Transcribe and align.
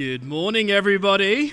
Good 0.00 0.24
morning, 0.24 0.70
everybody. 0.70 1.52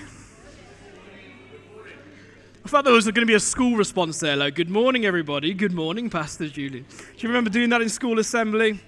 I 2.64 2.68
thought 2.68 2.86
there 2.86 2.94
was 2.94 3.04
going 3.04 3.16
to 3.16 3.26
be 3.26 3.34
a 3.34 3.40
school 3.40 3.76
response 3.76 4.20
there, 4.20 4.36
like, 4.36 4.54
good 4.54 4.70
morning, 4.70 5.04
everybody. 5.04 5.52
Good 5.52 5.74
morning, 5.74 6.08
Pastor 6.08 6.48
Julian. 6.48 6.86
Do 6.88 6.96
you 7.18 7.28
remember 7.28 7.50
doing 7.50 7.68
that 7.68 7.82
in 7.82 7.90
school 7.90 8.18
assembly? 8.18 8.80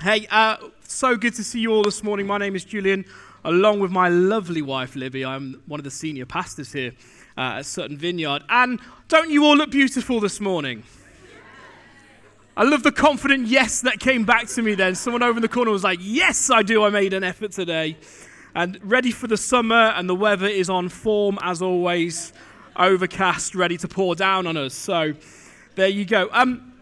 Hey, 0.00 0.26
uh, 0.32 0.56
so 0.82 1.16
good 1.16 1.32
to 1.34 1.44
see 1.44 1.60
you 1.60 1.72
all 1.72 1.84
this 1.84 2.02
morning. 2.02 2.26
My 2.26 2.38
name 2.38 2.56
is 2.56 2.64
Julian, 2.64 3.04
along 3.44 3.78
with 3.78 3.92
my 3.92 4.08
lovely 4.08 4.62
wife, 4.62 4.96
Libby. 4.96 5.24
I'm 5.24 5.62
one 5.66 5.78
of 5.78 5.84
the 5.84 5.92
senior 5.92 6.26
pastors 6.26 6.72
here 6.72 6.90
uh, 7.36 7.58
at 7.58 7.66
Sutton 7.66 7.98
Vineyard. 7.98 8.42
And 8.48 8.80
don't 9.06 9.30
you 9.30 9.44
all 9.44 9.56
look 9.56 9.70
beautiful 9.70 10.18
this 10.18 10.40
morning? 10.40 10.82
I 12.56 12.64
love 12.64 12.82
the 12.82 12.90
confident 12.90 13.46
yes 13.46 13.80
that 13.82 14.00
came 14.00 14.24
back 14.24 14.48
to 14.48 14.62
me 14.62 14.74
then. 14.74 14.96
Someone 14.96 15.22
over 15.22 15.38
in 15.38 15.42
the 15.42 15.48
corner 15.48 15.70
was 15.70 15.84
like, 15.84 16.00
Yes, 16.02 16.50
I 16.50 16.64
do. 16.64 16.82
I 16.82 16.90
made 16.90 17.12
an 17.12 17.22
effort 17.22 17.52
today. 17.52 17.96
And 18.58 18.76
ready 18.82 19.12
for 19.12 19.28
the 19.28 19.36
summer, 19.36 19.92
and 19.94 20.08
the 20.08 20.16
weather 20.16 20.48
is 20.48 20.68
on 20.68 20.88
form 20.88 21.38
as 21.42 21.62
always, 21.62 22.32
overcast, 22.74 23.54
ready 23.54 23.76
to 23.76 23.86
pour 23.86 24.16
down 24.16 24.48
on 24.48 24.56
us. 24.56 24.74
So 24.74 25.14
there 25.76 25.86
you 25.86 26.04
go. 26.04 26.28
Um, 26.32 26.72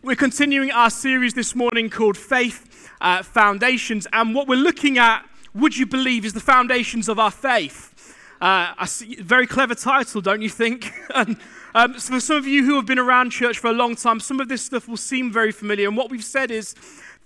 we're 0.00 0.14
continuing 0.14 0.70
our 0.70 0.90
series 0.90 1.34
this 1.34 1.56
morning 1.56 1.90
called 1.90 2.16
Faith 2.16 2.88
uh, 3.00 3.24
Foundations. 3.24 4.06
And 4.12 4.32
what 4.32 4.46
we're 4.46 4.54
looking 4.54 4.96
at, 4.96 5.28
would 5.56 5.76
you 5.76 5.86
believe, 5.86 6.24
is 6.24 6.34
the 6.34 6.38
foundations 6.38 7.08
of 7.08 7.18
our 7.18 7.32
faith. 7.32 8.16
Uh, 8.40 8.72
very 9.18 9.48
clever 9.48 9.74
title, 9.74 10.20
don't 10.20 10.40
you 10.40 10.48
think? 10.48 10.92
and, 11.16 11.36
um, 11.74 11.98
so 11.98 12.14
for 12.14 12.20
some 12.20 12.36
of 12.36 12.46
you 12.46 12.64
who 12.64 12.76
have 12.76 12.86
been 12.86 13.00
around 13.00 13.30
church 13.30 13.58
for 13.58 13.66
a 13.66 13.72
long 13.72 13.96
time, 13.96 14.20
some 14.20 14.38
of 14.38 14.46
this 14.46 14.62
stuff 14.62 14.86
will 14.86 14.96
seem 14.96 15.32
very 15.32 15.50
familiar. 15.50 15.88
And 15.88 15.96
what 15.96 16.10
we've 16.10 16.22
said 16.22 16.52
is 16.52 16.76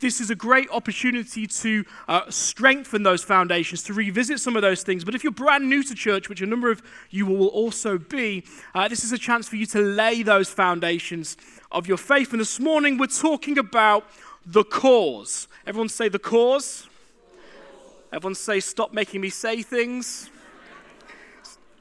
this 0.00 0.20
is 0.20 0.30
a 0.30 0.34
great 0.34 0.68
opportunity 0.70 1.46
to 1.46 1.84
uh, 2.06 2.30
strengthen 2.30 3.02
those 3.02 3.24
foundations, 3.24 3.82
to 3.84 3.92
revisit 3.92 4.40
some 4.40 4.56
of 4.56 4.62
those 4.62 4.82
things. 4.82 5.04
But 5.04 5.14
if 5.14 5.24
you're 5.24 5.32
brand 5.32 5.68
new 5.68 5.82
to 5.82 5.94
church, 5.94 6.28
which 6.28 6.40
a 6.40 6.46
number 6.46 6.70
of 6.70 6.82
you 7.10 7.26
will 7.26 7.48
also 7.48 7.98
be, 7.98 8.44
uh, 8.74 8.88
this 8.88 9.04
is 9.04 9.12
a 9.12 9.18
chance 9.18 9.48
for 9.48 9.56
you 9.56 9.66
to 9.66 9.80
lay 9.80 10.22
those 10.22 10.48
foundations 10.48 11.36
of 11.72 11.86
your 11.86 11.98
faith. 11.98 12.32
And 12.32 12.40
this 12.40 12.60
morning 12.60 12.98
we're 12.98 13.06
talking 13.06 13.58
about 13.58 14.04
the 14.46 14.64
cause. 14.64 15.48
Everyone 15.66 15.88
say 15.88 16.08
the 16.08 16.18
cause. 16.18 16.86
Everyone 18.10 18.34
say, 18.34 18.60
stop 18.60 18.94
making 18.94 19.20
me 19.20 19.28
say 19.28 19.62
things. 19.62 20.30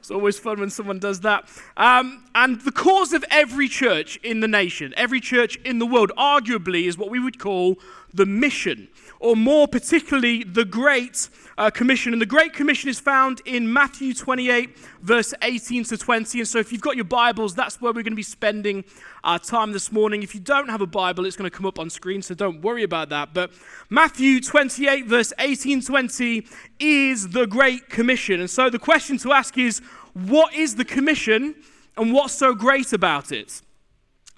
It's 0.08 0.14
always 0.14 0.38
fun 0.38 0.58
when 0.58 0.70
someone 0.70 0.98
does 0.98 1.20
that. 1.20 1.46
Um, 1.76 2.24
and 2.34 2.62
the 2.62 2.72
cause 2.72 3.12
of 3.12 3.26
every 3.30 3.68
church 3.68 4.16
in 4.22 4.40
the 4.40 4.48
nation, 4.48 4.94
every 4.96 5.20
church 5.20 5.56
in 5.66 5.78
the 5.78 5.84
world, 5.84 6.12
arguably, 6.16 6.86
is 6.86 6.96
what 6.96 7.10
we 7.10 7.20
would 7.20 7.38
call 7.38 7.76
the 8.14 8.24
mission, 8.24 8.88
or 9.20 9.36
more 9.36 9.68
particularly, 9.68 10.44
the 10.44 10.64
Great 10.64 11.28
uh, 11.58 11.70
Commission. 11.70 12.12
And 12.12 12.22
the 12.22 12.26
Great 12.26 12.54
Commission 12.54 12.88
is 12.88 12.98
found 12.98 13.42
in 13.44 13.70
Matthew 13.70 14.14
28, 14.14 14.78
verse 15.02 15.34
18 15.42 15.84
to 15.84 15.98
20. 15.98 16.38
And 16.38 16.48
so, 16.48 16.58
if 16.58 16.72
you've 16.72 16.80
got 16.80 16.96
your 16.96 17.04
Bibles, 17.04 17.54
that's 17.54 17.80
where 17.80 17.92
we're 17.92 18.02
going 18.02 18.12
to 18.12 18.16
be 18.16 18.22
spending 18.22 18.84
our 19.24 19.38
time 19.38 19.72
this 19.72 19.92
morning. 19.92 20.22
If 20.22 20.34
you 20.34 20.40
don't 20.40 20.70
have 20.70 20.80
a 20.80 20.86
Bible, 20.86 21.26
it's 21.26 21.36
going 21.36 21.50
to 21.50 21.54
come 21.54 21.66
up 21.66 21.78
on 21.78 21.90
screen, 21.90 22.22
so 22.22 22.34
don't 22.34 22.62
worry 22.62 22.82
about 22.82 23.10
that. 23.10 23.34
But 23.34 23.50
Matthew 23.90 24.40
28, 24.40 25.04
verse 25.06 25.32
18 25.38 25.82
20 25.82 26.46
is 26.78 27.28
the 27.28 27.46
Great 27.46 27.90
Commission. 27.90 28.40
And 28.40 28.48
so, 28.48 28.70
the 28.70 28.78
question 28.78 29.18
to 29.18 29.32
ask 29.32 29.58
is, 29.58 29.82
what 30.14 30.54
is 30.54 30.76
the 30.76 30.84
commission 30.84 31.54
and 31.96 32.12
what's 32.12 32.34
so 32.34 32.54
great 32.54 32.92
about 32.92 33.32
it? 33.32 33.60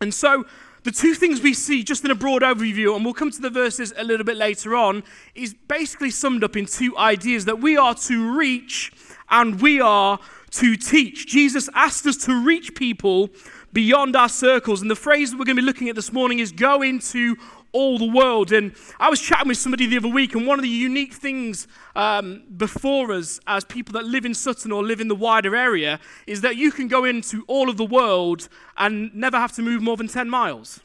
And 0.01 0.15
so, 0.15 0.47
the 0.83 0.91
two 0.91 1.13
things 1.13 1.43
we 1.43 1.53
see 1.53 1.83
just 1.83 2.05
in 2.05 2.11
a 2.11 2.15
broad 2.15 2.41
overview, 2.41 2.97
and 2.97 3.05
we'll 3.05 3.13
come 3.13 3.31
to 3.31 3.41
the 3.41 3.51
verses 3.51 3.93
a 3.99 4.05
little 4.05 4.25
bit 4.25 4.37
later 4.37 4.75
on, 4.75 5.03
is 5.35 5.55
basically 5.69 6.11
summed 6.11 6.43
up 6.43 6.57
in 6.57 6.65
two 6.65 6.97
ideas 6.97 7.45
that 7.45 7.61
we 7.61 7.77
are 7.77 7.95
to 7.95 8.37
reach 8.37 8.91
and 9.29 9.61
we 9.61 9.81
are 9.81 10.19
to 10.53 10.77
teach. 10.77 11.27
Jesus 11.27 11.69
asked 11.75 12.07
us 12.07 12.17
to 12.25 12.45
reach 12.45 12.75
people 12.75 13.29
beyond 13.73 14.17
our 14.17 14.29
circles. 14.29 14.81
And 14.81 14.91
the 14.91 14.97
phrase 14.97 15.31
that 15.31 15.39
we're 15.39 15.45
going 15.45 15.57
to 15.57 15.63
be 15.63 15.67
looking 15.67 15.89
at 15.89 15.97
this 15.97 16.13
morning 16.13 16.39
is 16.39 16.51
go 16.51 16.83
into 16.83 17.37
all 17.73 17.99
the 17.99 18.11
world. 18.11 18.53
And 18.53 18.73
I 18.99 19.09
was 19.11 19.21
chatting 19.21 19.49
with 19.49 19.59
somebody 19.59 19.87
the 19.87 19.97
other 19.97 20.09
week, 20.09 20.35
and 20.35 20.47
one 20.47 20.59
of 20.59 20.63
the 20.63 20.69
unique 20.69 21.15
things 21.15 21.67
um, 21.95 22.43
before 22.57 23.13
us 23.13 23.41
as 23.47 23.65
people 23.65 23.93
that 23.95 24.05
live 24.05 24.25
in 24.25 24.35
Sutton 24.35 24.73
or 24.73 24.83
live 24.83 25.01
in 25.01 25.09
the 25.09 25.15
wider 25.15 25.55
area 25.57 26.01
is 26.27 26.41
that 26.41 26.57
you 26.57 26.71
can 26.71 26.89
go 26.89 27.05
into 27.05 27.45
all 27.47 27.69
of 27.69 27.77
the 27.77 27.85
world 27.85 28.49
and 28.77 29.15
never 29.15 29.39
have 29.39 29.53
to 29.53 29.63
move 29.63 29.83
more 29.83 29.97
than 29.97 30.09
10 30.09 30.29
miles. 30.29 30.81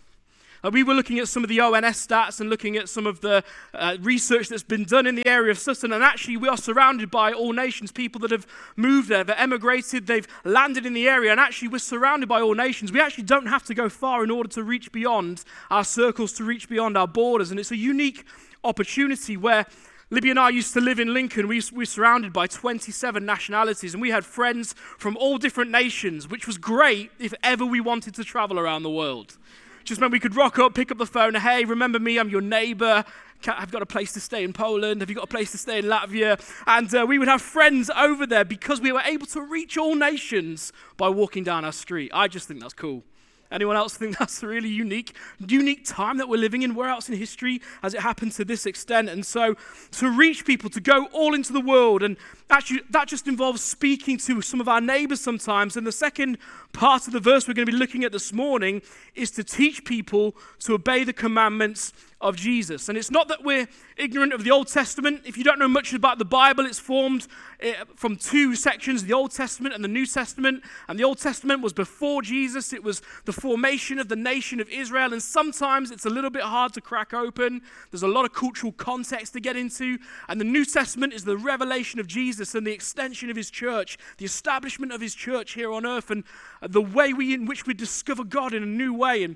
Uh, 0.66 0.72
we 0.72 0.82
were 0.82 0.96
looking 0.96 1.20
at 1.20 1.28
some 1.28 1.44
of 1.44 1.50
the 1.50 1.60
ONS 1.60 2.08
stats 2.08 2.42
and 2.42 2.50
looking 2.50 2.76
at 2.76 2.90
some 2.90 3.06
of 3.06 3.22
the 3.22 3.44
uh, 3.76 3.98
research 4.02 4.50
that's 4.50 4.64
been 4.64 4.84
done 4.84 5.06
in 5.06 5.14
the 5.14 5.28
area 5.28 5.52
of 5.52 5.60
Sutton, 5.60 5.94
and 5.94 6.04
actually 6.04 6.38
we 6.38 6.48
are 6.48 6.58
surrounded 6.58 7.12
by 7.12 7.32
all 7.32 7.54
nations, 7.54 7.92
people 7.92 8.20
that 8.22 8.32
have 8.32 8.48
moved 8.76 9.10
there, 9.10 9.24
that 9.24 9.40
emigrated, 9.40 10.08
they've 10.08 10.28
landed 10.44 10.84
in 10.84 10.96
the 10.96 11.08
area, 11.08 11.30
and 11.30 11.40
actually 11.40 11.68
we're 11.68 11.78
surrounded 11.78 12.28
by 12.28 12.42
all 12.42 12.56
nations. 12.56 12.92
We 12.92 13.00
actually 13.00 13.26
don't 13.26 13.46
have 13.46 13.64
to 13.66 13.76
go 13.76 13.90
far 13.90 14.24
in 14.24 14.32
order 14.32 14.50
to 14.50 14.64
reach 14.64 14.92
beyond 14.92 15.44
our 15.70 15.84
circles, 15.84 16.34
to 16.34 16.44
reach 16.44 16.68
beyond 16.68 16.98
our 16.98 17.08
borders, 17.08 17.52
and 17.52 17.60
it's 17.60 17.72
a 17.72 17.78
unique 17.78 18.26
opportunity 18.64 19.38
where 19.38 19.68
Libby 20.10 20.32
and 20.32 20.40
I 20.40 20.50
used 20.50 20.74
to 20.74 20.82
live 20.82 21.00
in 21.00 21.14
Lincoln. 21.14 21.48
We 21.48 21.62
were 21.74 21.86
surrounded 21.86 22.34
by 22.34 22.48
27 22.48 23.24
nationalities, 23.24 23.94
and 23.94 24.02
we 24.02 24.10
had 24.10 24.26
friends 24.26 24.74
from 24.98 25.16
all 25.18 25.38
different 25.38 25.70
nations, 25.70 26.28
which 26.28 26.48
was 26.48 26.58
great 26.58 27.12
if 27.20 27.36
ever 27.44 27.64
we 27.68 27.82
wanted 27.82 28.16
to 28.16 28.24
travel 28.24 28.58
around 28.58 28.82
the 28.82 28.90
world 28.90 29.38
just 29.86 30.02
meant 30.02 30.12
we 30.12 30.20
could 30.20 30.36
rock 30.36 30.60
up, 30.60 30.74
pick 30.74 30.92
up 30.92 30.98
the 30.98 31.06
phone, 31.06 31.36
hey, 31.36 31.64
remember 31.64 32.00
me, 32.00 32.18
I'm 32.18 32.30
your 32.30 32.42
neighbor. 32.42 33.06
I've 33.48 33.72
got 33.72 33.84
a 33.84 33.86
place 33.86 34.12
to 34.14 34.20
stay 34.20 34.44
in 34.44 34.54
Poland. 34.54 35.02
Have 35.02 35.10
you 35.10 35.16
got 35.16 35.26
a 35.26 35.28
place 35.28 35.52
to 35.52 35.58
stay 35.58 35.80
in 35.80 35.86
Latvia? 35.86 36.40
And 36.66 36.94
uh, 36.94 37.06
we 37.08 37.20
would 37.20 37.28
have 37.28 37.42
friends 37.42 37.92
over 37.92 38.26
there 38.26 38.44
because 38.44 38.82
we 38.82 38.92
were 38.92 39.02
able 39.02 39.28
to 39.28 39.42
reach 39.42 39.78
all 39.78 39.96
nations 39.96 40.74
by 40.98 41.10
walking 41.10 41.44
down 41.44 41.64
our 41.64 41.72
street. 41.72 42.12
I 42.14 42.28
just 42.28 42.48
think 42.48 42.62
that's 42.62 42.74
cool. 42.74 43.04
Anyone 43.52 43.76
else 43.76 43.96
think 43.96 44.18
that's 44.18 44.42
a 44.42 44.48
really 44.48 44.70
unique, 44.70 45.16
unique 45.40 45.86
time 45.86 46.18
that 46.18 46.28
we're 46.28 46.40
living 46.40 46.64
in? 46.64 46.76
Where 46.76 46.90
else 46.90 47.10
in 47.10 47.16
history 47.16 47.62
has 47.82 47.94
it 47.94 48.02
happened 48.02 48.32
to 48.34 48.46
this 48.46 48.66
extent? 48.66 49.10
And 49.10 49.26
so, 49.26 49.56
to 49.92 50.10
reach 50.10 50.46
people, 50.46 50.70
to 50.72 50.82
go 50.82 51.06
all 51.14 51.34
into 51.34 51.54
the 51.54 51.62
world, 51.62 52.02
and 52.04 52.18
actually, 52.50 52.82
that 52.90 53.08
just 53.08 53.28
involves 53.28 53.62
speaking 53.62 54.18
to 54.20 54.42
some 54.42 54.60
of 54.60 54.68
our 54.68 54.82
neighbors 54.82 55.22
sometimes. 55.22 55.78
And 55.78 55.86
the 55.86 55.92
second 55.92 56.38
part 56.74 57.08
of 57.08 57.14
the 57.14 57.20
verse 57.20 57.48
we're 57.48 57.54
going 57.54 57.68
to 57.68 57.72
be 57.72 57.78
looking 57.78 58.04
at 58.04 58.12
this 58.12 58.34
morning 58.34 58.82
is 59.14 59.32
to 59.32 59.44
teach 59.44 59.86
people 59.86 60.36
to 60.60 60.74
obey 60.74 61.04
the 61.04 61.14
commandments 61.14 61.94
of 62.26 62.36
Jesus. 62.36 62.90
And 62.90 62.98
it's 62.98 63.12
not 63.12 63.28
that 63.28 63.44
we're 63.44 63.68
ignorant 63.98 64.34
of 64.34 64.44
the 64.44 64.50
Old 64.50 64.68
Testament. 64.68 65.22
If 65.26 65.38
you 65.38 65.44
don't 65.44 65.60
know 65.60 65.68
much 65.68 65.94
about 65.94 66.18
the 66.18 66.26
Bible, 66.26 66.66
it's 66.66 66.80
formed 66.80 67.28
eh, 67.60 67.76
from 67.96 68.16
two 68.16 68.56
sections 68.56 69.04
the 69.04 69.14
Old 69.14 69.30
Testament 69.30 69.76
and 69.76 69.84
the 69.84 69.88
New 69.88 70.08
Testament. 70.08 70.64
And 70.88 70.98
the 70.98 71.04
Old 71.04 71.20
Testament 71.20 71.62
was 71.62 71.72
before 71.72 72.24
Jesus, 72.24 72.74
it 72.74 72.84
was 72.84 73.04
the 73.26 73.32
formation 73.32 74.00
of 74.00 74.10
the 74.10 74.16
nation 74.16 74.60
of 74.60 74.68
Israel. 74.70 75.14
And 75.14 75.22
sometimes 75.22 75.92
it's 75.92 76.06
a 76.06 76.10
little 76.10 76.32
bit 76.32 76.42
hard 76.42 76.74
to 76.74 76.82
crack 76.82 77.14
open. 77.14 77.62
There's 77.92 78.04
a 78.04 78.08
lot 78.08 78.26
of 78.26 78.34
cultural 78.34 78.72
context 78.72 79.34
to 79.34 79.40
get 79.40 79.56
into. 79.56 80.00
And 80.28 80.42
the 80.42 80.46
New 80.46 80.66
Testament 80.66 81.14
is 81.14 81.26
the 81.26 81.38
revelation 81.38 82.00
of 82.00 82.08
Jesus 82.08 82.56
and 82.56 82.66
the 82.66 82.74
extension 82.74 83.30
of 83.30 83.36
his 83.36 83.52
church, 83.52 84.00
the 84.18 84.26
establishment 84.26 84.92
of 84.92 85.00
his 85.00 85.14
church 85.14 85.54
here 85.54 85.72
on 85.72 85.86
earth, 85.86 86.10
and 86.10 86.24
the 86.64 86.82
way 86.82 87.14
we, 87.14 87.36
in 87.36 87.46
which 87.46 87.68
we 87.68 87.76
discover 87.76 88.24
God 88.24 88.52
in 88.56 88.64
a 88.64 88.66
new 88.66 88.96
way. 88.96 89.24
And 89.24 89.36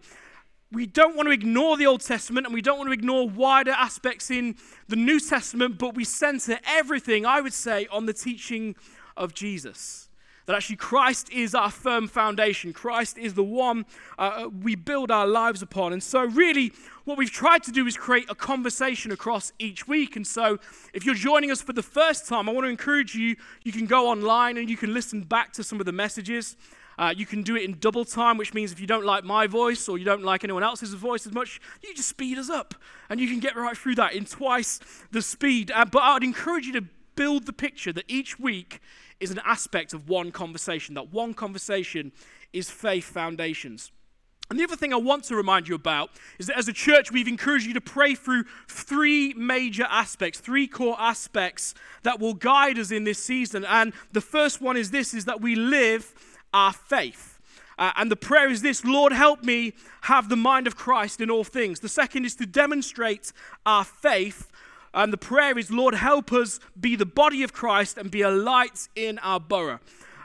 we 0.71 0.85
don't 0.85 1.15
want 1.15 1.27
to 1.27 1.31
ignore 1.31 1.77
the 1.77 1.87
Old 1.87 2.01
Testament 2.01 2.45
and 2.45 2.53
we 2.53 2.61
don't 2.61 2.77
want 2.77 2.89
to 2.89 2.93
ignore 2.93 3.27
wider 3.27 3.71
aspects 3.71 4.29
in 4.29 4.55
the 4.87 4.95
New 4.95 5.19
Testament, 5.19 5.79
but 5.79 5.95
we 5.95 6.03
center 6.03 6.59
everything, 6.65 7.25
I 7.25 7.41
would 7.41 7.53
say, 7.53 7.87
on 7.91 8.05
the 8.05 8.13
teaching 8.13 8.75
of 9.17 9.33
Jesus. 9.33 10.09
That 10.45 10.55
actually 10.55 10.77
Christ 10.77 11.31
is 11.31 11.53
our 11.53 11.69
firm 11.69 12.07
foundation. 12.07 12.73
Christ 12.73 13.19
is 13.19 13.35
the 13.35 13.43
one 13.43 13.85
uh, 14.17 14.45
uh, 14.45 14.49
we 14.49 14.73
build 14.75 15.11
our 15.11 15.27
lives 15.27 15.61
upon. 15.61 15.93
And 15.93 16.01
so, 16.01 16.23
really, 16.23 16.73
what 17.05 17.19
we've 17.19 17.29
tried 17.29 17.61
to 17.63 17.71
do 17.71 17.85
is 17.85 17.95
create 17.95 18.25
a 18.31 18.35
conversation 18.35 19.11
across 19.11 19.53
each 19.59 19.87
week. 19.87 20.15
And 20.15 20.25
so, 20.25 20.57
if 20.91 21.05
you're 21.05 21.13
joining 21.13 21.51
us 21.51 21.61
for 21.61 21.73
the 21.73 21.83
first 21.83 22.27
time, 22.27 22.49
I 22.49 22.51
want 22.51 22.65
to 22.65 22.69
encourage 22.69 23.13
you, 23.13 23.35
you 23.63 23.71
can 23.71 23.85
go 23.85 24.07
online 24.07 24.57
and 24.57 24.71
you 24.71 24.77
can 24.77 24.91
listen 24.91 25.21
back 25.21 25.53
to 25.53 25.63
some 25.63 25.79
of 25.79 25.85
the 25.85 25.91
messages. 25.91 26.57
Uh, 26.99 27.13
you 27.15 27.25
can 27.25 27.43
do 27.43 27.55
it 27.55 27.63
in 27.63 27.79
double 27.79 28.03
time, 28.03 28.37
which 28.37 28.53
means 28.53 28.73
if 28.73 28.79
you 28.81 28.85
don't 28.85 29.05
like 29.05 29.23
my 29.23 29.47
voice 29.47 29.87
or 29.87 29.97
you 29.97 30.03
don't 30.03 30.21
like 30.21 30.43
anyone 30.43 30.63
else's 30.63 30.93
voice 30.93 31.25
as 31.25 31.31
much, 31.31 31.61
you 31.81 31.95
just 31.95 32.09
speed 32.09 32.37
us 32.37 32.49
up 32.49 32.75
and 33.09 33.21
you 33.21 33.27
can 33.29 33.39
get 33.39 33.55
right 33.55 33.77
through 33.77 33.95
that 33.95 34.13
in 34.13 34.25
twice 34.25 34.81
the 35.09 35.21
speed. 35.21 35.71
Uh, 35.71 35.85
but 35.85 36.03
I'd 36.03 36.23
encourage 36.23 36.65
you 36.65 36.73
to 36.73 36.83
build 37.15 37.45
the 37.45 37.53
picture 37.53 37.93
that 37.93 38.03
each 38.09 38.37
week 38.37 38.81
is 39.21 39.31
an 39.31 39.39
aspect 39.45 39.93
of 39.93 40.09
one 40.09 40.33
conversation, 40.33 40.93
that 40.95 41.13
one 41.13 41.33
conversation 41.33 42.11
is 42.51 42.69
faith 42.69 43.05
foundations. 43.05 43.93
And 44.49 44.59
the 44.59 44.65
other 44.65 44.75
thing 44.75 44.91
I 44.91 44.97
want 44.97 45.23
to 45.25 45.37
remind 45.37 45.69
you 45.69 45.75
about 45.75 46.09
is 46.37 46.47
that 46.47 46.57
as 46.57 46.67
a 46.67 46.73
church, 46.73 47.13
we've 47.13 47.27
encouraged 47.29 47.65
you 47.65 47.75
to 47.75 47.81
pray 47.81 48.13
through 48.13 48.43
three 48.67 49.33
major 49.35 49.85
aspects, 49.89 50.39
three 50.39 50.67
core 50.67 50.97
aspects 50.99 51.75
that 52.03 52.19
will 52.19 52.33
guide 52.33 52.77
us 52.77 52.91
in 52.91 53.05
this 53.05 53.23
season. 53.23 53.63
And 53.63 53.93
the 54.11 54.21
first 54.21 54.59
one 54.59 54.75
is 54.75 54.91
this 54.91 55.13
is 55.13 55.25
that 55.25 55.39
we 55.39 55.55
live 55.55 56.13
our 56.53 56.73
faith. 56.73 57.39
Uh, 57.77 57.91
and 57.95 58.11
the 58.11 58.15
prayer 58.15 58.49
is 58.49 58.61
this 58.61 58.83
Lord, 58.83 59.13
help 59.13 59.43
me 59.43 59.73
have 60.01 60.29
the 60.29 60.35
mind 60.35 60.67
of 60.67 60.75
Christ 60.75 61.21
in 61.21 61.29
all 61.29 61.43
things. 61.43 61.79
The 61.79 61.89
second 61.89 62.25
is 62.25 62.35
to 62.35 62.45
demonstrate 62.45 63.31
our 63.65 63.85
faith 63.85 64.51
And 64.93 65.13
the 65.13 65.17
prayer 65.17 65.57
is, 65.57 65.69
Lord, 65.69 65.93
help 65.95 66.31
us 66.33 66.59
be 66.79 66.95
the 66.95 67.05
body 67.05 67.43
of 67.43 67.53
Christ 67.53 67.97
and 67.97 68.09
be 68.09 68.21
a 68.21 68.31
light 68.31 68.89
in 68.95 69.19
our 69.19 69.39
borough. 69.39 69.79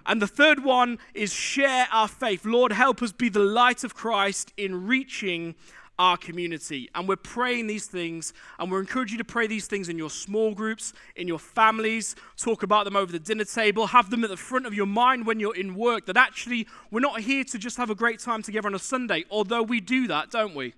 And 0.07 0.21
the 0.21 0.27
third 0.27 0.65
one 0.65 0.99
is 1.15 1.33
share 1.33 1.87
our 1.91 2.09
faith. 2.09 2.45
Lord, 2.45 2.73
help 2.73 3.03
us 3.03 3.13
be 3.13 3.29
the 3.29 3.41
light 3.41 3.85
of 3.85 3.95
Christ 3.95 4.53
in 4.57 4.87
reaching 4.87 5.55
our 5.99 6.17
community. 6.17 6.89
And 6.95 7.09
we're 7.09 7.17
praying 7.17 7.67
these 7.67 7.87
things, 7.87 8.33
and 8.59 8.71
we're 8.71 8.81
encouraging 8.81 9.19
you 9.19 9.25
to 9.25 9.25
pray 9.25 9.47
these 9.47 9.67
things 9.67 9.89
in 9.89 9.99
your 9.99 10.11
small 10.11 10.55
groups, 10.55 10.93
in 11.17 11.29
your 11.29 11.39
families, 11.39 12.17
talk 12.37 12.63
about 12.63 12.85
them 12.85 12.97
over 12.97 13.13
the 13.13 13.19
dinner 13.19 13.45
table, 13.45 13.87
have 13.89 14.11
them 14.11 14.25
at 14.25 14.31
the 14.31 14.37
front 14.37 14.67
of 14.67 14.75
your 14.75 14.87
mind 14.87 15.27
when 15.27 15.41
you're 15.41 15.57
in 15.57 15.75
work. 15.75 16.07
That 16.07 16.17
actually, 16.17 16.67
we're 16.91 17.01
not 17.01 17.21
here 17.21 17.45
to 17.45 17.59
just 17.59 17.77
have 17.77 17.91
a 17.91 17.95
great 17.95 18.21
time 18.21 18.43
together 18.43 18.69
on 18.69 18.75
a 18.75 18.79
Sunday, 18.79 19.25
although 19.31 19.63
we 19.63 19.81
do 19.81 20.07
that, 20.09 20.31
don't 20.31 20.55
we? 20.55 20.75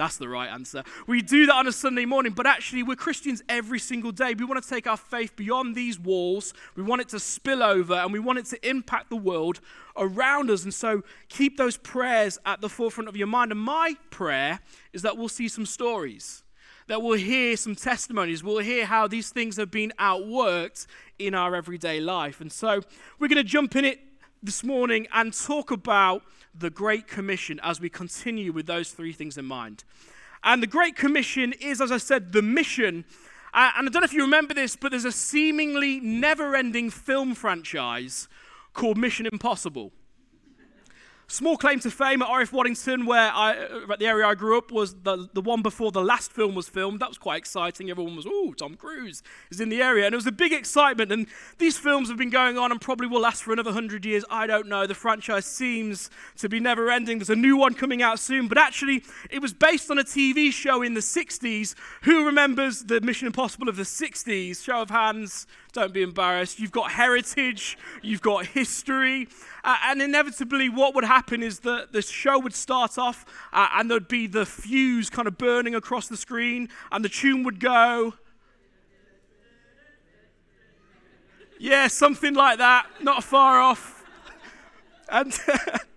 That's 0.00 0.16
the 0.16 0.30
right 0.30 0.48
answer. 0.48 0.82
We 1.06 1.20
do 1.20 1.44
that 1.44 1.54
on 1.54 1.66
a 1.66 1.72
Sunday 1.72 2.06
morning, 2.06 2.32
but 2.32 2.46
actually, 2.46 2.82
we're 2.82 2.96
Christians 2.96 3.42
every 3.50 3.78
single 3.78 4.12
day. 4.12 4.32
We 4.32 4.46
want 4.46 4.64
to 4.64 4.66
take 4.66 4.86
our 4.86 4.96
faith 4.96 5.36
beyond 5.36 5.74
these 5.74 6.00
walls. 6.00 6.54
We 6.74 6.82
want 6.82 7.02
it 7.02 7.10
to 7.10 7.20
spill 7.20 7.62
over 7.62 7.92
and 7.92 8.10
we 8.10 8.18
want 8.18 8.38
it 8.38 8.46
to 8.46 8.66
impact 8.66 9.10
the 9.10 9.16
world 9.16 9.60
around 9.98 10.48
us. 10.48 10.64
And 10.64 10.72
so, 10.72 11.02
keep 11.28 11.58
those 11.58 11.76
prayers 11.76 12.38
at 12.46 12.62
the 12.62 12.68
forefront 12.70 13.10
of 13.10 13.16
your 13.18 13.26
mind. 13.26 13.52
And 13.52 13.60
my 13.60 13.94
prayer 14.08 14.60
is 14.94 15.02
that 15.02 15.18
we'll 15.18 15.28
see 15.28 15.48
some 15.48 15.66
stories, 15.66 16.44
that 16.86 17.02
we'll 17.02 17.18
hear 17.18 17.58
some 17.58 17.74
testimonies, 17.74 18.42
we'll 18.42 18.60
hear 18.60 18.86
how 18.86 19.06
these 19.06 19.28
things 19.28 19.58
have 19.58 19.70
been 19.70 19.92
outworked 20.00 20.86
in 21.18 21.34
our 21.34 21.54
everyday 21.54 22.00
life. 22.00 22.40
And 22.40 22.50
so, 22.50 22.80
we're 23.18 23.28
going 23.28 23.36
to 23.36 23.44
jump 23.44 23.76
in 23.76 23.84
it 23.84 24.00
this 24.42 24.64
morning 24.64 25.06
and 25.12 25.34
talk 25.34 25.70
about 25.70 26.22
the 26.54 26.70
Great 26.70 27.06
Commission 27.06 27.60
as 27.62 27.80
we 27.80 27.88
continue 27.88 28.52
with 28.52 28.66
those 28.66 28.90
three 28.90 29.12
things 29.12 29.38
in 29.38 29.44
mind. 29.44 29.84
And 30.42 30.62
the 30.62 30.66
Great 30.66 30.96
Commission 30.96 31.52
is, 31.60 31.80
as 31.80 31.92
I 31.92 31.98
said, 31.98 32.32
the 32.32 32.42
mission. 32.42 33.04
Uh, 33.52 33.70
and 33.76 33.88
I 33.88 33.90
don't 33.90 34.02
know 34.02 34.04
if 34.04 34.12
you 34.12 34.22
remember 34.22 34.54
this, 34.54 34.76
but 34.76 34.90
there's 34.90 35.04
a 35.04 35.12
seemingly 35.12 36.00
never 36.00 36.56
ending 36.56 36.90
film 36.90 37.34
franchise 37.34 38.28
called 38.72 38.96
Mission 38.96 39.26
Impossible. 39.26 39.92
Small 41.30 41.56
claim 41.56 41.78
to 41.78 41.92
fame 41.92 42.22
at 42.22 42.28
RAF 42.28 42.52
Waddington, 42.52 43.06
where 43.06 43.30
I, 43.32 43.56
uh, 43.56 43.96
the 43.96 44.06
area 44.06 44.26
I 44.26 44.34
grew 44.34 44.58
up, 44.58 44.72
was 44.72 44.94
the, 45.04 45.28
the 45.32 45.40
one 45.40 45.62
before 45.62 45.92
the 45.92 46.02
last 46.02 46.32
film 46.32 46.56
was 46.56 46.68
filmed. 46.68 46.98
That 46.98 47.08
was 47.08 47.18
quite 47.18 47.38
exciting. 47.38 47.88
Everyone 47.88 48.16
was, 48.16 48.26
oh, 48.28 48.52
Tom 48.58 48.74
Cruise 48.74 49.22
is 49.48 49.60
in 49.60 49.68
the 49.68 49.80
area. 49.80 50.06
And 50.06 50.12
it 50.12 50.16
was 50.16 50.26
a 50.26 50.32
big 50.32 50.52
excitement. 50.52 51.12
And 51.12 51.28
these 51.58 51.78
films 51.78 52.08
have 52.08 52.18
been 52.18 52.30
going 52.30 52.58
on 52.58 52.72
and 52.72 52.80
probably 52.80 53.06
will 53.06 53.20
last 53.20 53.44
for 53.44 53.52
another 53.52 53.70
100 53.70 54.04
years. 54.04 54.24
I 54.28 54.48
don't 54.48 54.66
know. 54.66 54.88
The 54.88 54.94
franchise 54.96 55.46
seems 55.46 56.10
to 56.38 56.48
be 56.48 56.58
never 56.58 56.90
ending. 56.90 57.18
There's 57.20 57.30
a 57.30 57.36
new 57.36 57.56
one 57.56 57.74
coming 57.74 58.02
out 58.02 58.18
soon. 58.18 58.48
But 58.48 58.58
actually, 58.58 59.04
it 59.30 59.40
was 59.40 59.52
based 59.52 59.88
on 59.88 60.00
a 60.00 60.04
TV 60.04 60.52
show 60.52 60.82
in 60.82 60.94
the 60.94 61.00
60s. 61.00 61.76
Who 62.02 62.26
remembers 62.26 62.82
the 62.82 63.00
Mission 63.02 63.28
Impossible 63.28 63.68
of 63.68 63.76
the 63.76 63.84
60s? 63.84 64.64
Show 64.64 64.82
of 64.82 64.90
hands. 64.90 65.46
Don't 65.72 65.92
be 65.92 66.02
embarrassed. 66.02 66.58
You've 66.58 66.72
got 66.72 66.90
heritage, 66.90 67.78
you've 68.02 68.20
got 68.20 68.46
history, 68.46 69.28
uh, 69.62 69.76
and 69.84 70.02
inevitably, 70.02 70.68
what 70.68 70.96
would 70.96 71.04
happen 71.04 71.19
is 71.42 71.60
that 71.60 71.92
the 71.92 72.02
show 72.02 72.38
would 72.38 72.54
start 72.54 72.98
off, 72.98 73.24
uh, 73.52 73.68
and 73.74 73.90
there'd 73.90 74.08
be 74.08 74.26
the 74.26 74.46
fuse 74.46 75.10
kind 75.10 75.28
of 75.28 75.38
burning 75.38 75.74
across 75.74 76.08
the 76.08 76.16
screen, 76.16 76.68
and 76.90 77.04
the 77.04 77.08
tune 77.08 77.44
would 77.44 77.60
go. 77.60 78.14
Yeah, 81.58 81.88
something 81.88 82.34
like 82.34 82.58
that, 82.58 82.86
not 83.02 83.24
far 83.24 83.60
off. 83.60 83.96
And 85.12 85.36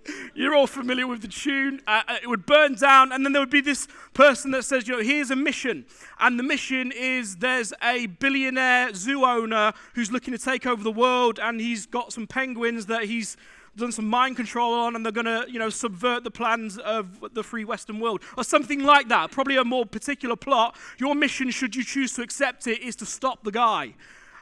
You're 0.34 0.56
all 0.56 0.68
familiar 0.68 1.08
with 1.08 1.22
the 1.22 1.28
tune. 1.28 1.82
Uh, 1.88 2.02
uh, 2.08 2.18
it 2.22 2.28
would 2.28 2.46
burn 2.46 2.76
down, 2.76 3.12
and 3.12 3.26
then 3.26 3.34
there 3.34 3.42
would 3.42 3.50
be 3.50 3.62
this 3.62 3.88
person 4.14 4.52
that 4.52 4.64
says, 4.64 4.88
you 4.88 4.96
know, 4.96 5.04
here's 5.04 5.32
a 5.32 5.36
mission. 5.36 5.86
And 6.20 6.40
the 6.40 6.44
mission 6.44 6.92
is 6.92 7.38
there's 7.38 7.74
a 7.82 8.08
billionaire 8.08 8.94
zoo 8.94 9.24
owner 9.26 9.74
who's 9.94 10.12
looking 10.12 10.34
to 10.34 10.44
take 10.44 10.66
over 10.66 10.84
the 10.84 10.92
world, 10.92 11.40
and 11.42 11.62
he's 11.62 11.86
got 11.86 12.14
some 12.14 12.28
penguins 12.28 12.88
that 12.88 13.04
he's 13.04 13.38
done 13.76 13.92
some 13.92 14.08
mind 14.08 14.36
control 14.36 14.74
on, 14.74 14.96
and 14.96 15.06
they're 15.06 15.12
going 15.12 15.26
to, 15.26 15.46
you 15.50 15.60
know, 15.60 15.70
subvert 15.70 16.24
the 16.24 16.32
plans 16.32 16.78
of 16.78 17.34
the 17.34 17.44
free 17.44 17.66
Western 17.66 18.00
world, 18.00 18.22
or 18.38 18.44
something 18.44 18.84
like 18.84 19.10
that. 19.10 19.32
Probably 19.32 19.58
a 19.58 19.64
more 19.64 19.86
particular 19.86 20.36
plot. 20.36 20.76
Your 20.98 21.16
mission, 21.16 21.50
should 21.50 21.76
you 21.76 21.84
choose 21.84 22.14
to 22.14 22.22
accept 22.22 22.68
it, 22.68 22.82
is 22.82 22.96
to 22.98 23.06
stop 23.06 23.44
the 23.44 23.52
guy. 23.52 23.94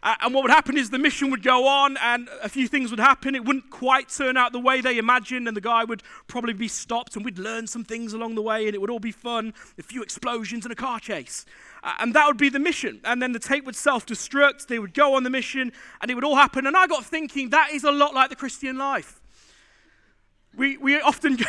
Uh, 0.03 0.15
and 0.21 0.33
what 0.33 0.41
would 0.41 0.51
happen 0.51 0.77
is 0.77 0.89
the 0.89 0.97
mission 0.97 1.29
would 1.29 1.43
go 1.43 1.67
on 1.67 1.95
and 1.97 2.27
a 2.41 2.49
few 2.49 2.67
things 2.67 2.89
would 2.89 2.99
happen. 2.99 3.35
It 3.35 3.45
wouldn't 3.45 3.69
quite 3.69 4.09
turn 4.09 4.35
out 4.35 4.51
the 4.51 4.59
way 4.59 4.81
they 4.81 4.97
imagined, 4.97 5.47
and 5.47 5.55
the 5.55 5.61
guy 5.61 5.83
would 5.83 6.01
probably 6.27 6.53
be 6.53 6.67
stopped, 6.67 7.15
and 7.15 7.23
we'd 7.23 7.37
learn 7.37 7.67
some 7.67 7.83
things 7.83 8.13
along 8.13 8.33
the 8.35 8.41
way, 8.41 8.65
and 8.65 8.73
it 8.73 8.81
would 8.81 8.89
all 8.89 8.99
be 8.99 9.11
fun 9.11 9.53
a 9.77 9.83
few 9.83 10.01
explosions 10.01 10.65
and 10.65 10.71
a 10.71 10.75
car 10.75 10.99
chase. 10.99 11.45
And 11.99 12.15
that 12.15 12.27
would 12.27 12.37
be 12.37 12.49
the 12.49 12.59
mission. 12.59 12.99
And 13.03 13.21
then 13.21 13.31
the 13.31 13.39
tape 13.39 13.65
would 13.65 13.75
self 13.75 14.05
destruct, 14.05 14.67
they 14.67 14.79
would 14.79 14.95
go 14.95 15.13
on 15.13 15.23
the 15.23 15.29
mission, 15.29 15.71
and 16.01 16.09
it 16.09 16.15
would 16.15 16.23
all 16.23 16.35
happen. 16.35 16.65
And 16.65 16.75
I 16.75 16.87
got 16.87 17.05
thinking 17.05 17.51
that 17.51 17.69
is 17.71 17.83
a 17.83 17.91
lot 17.91 18.13
like 18.15 18.29
the 18.29 18.35
Christian 18.35 18.77
life. 18.77 19.20
We, 20.55 20.77
we 20.77 20.99
often. 21.01 21.37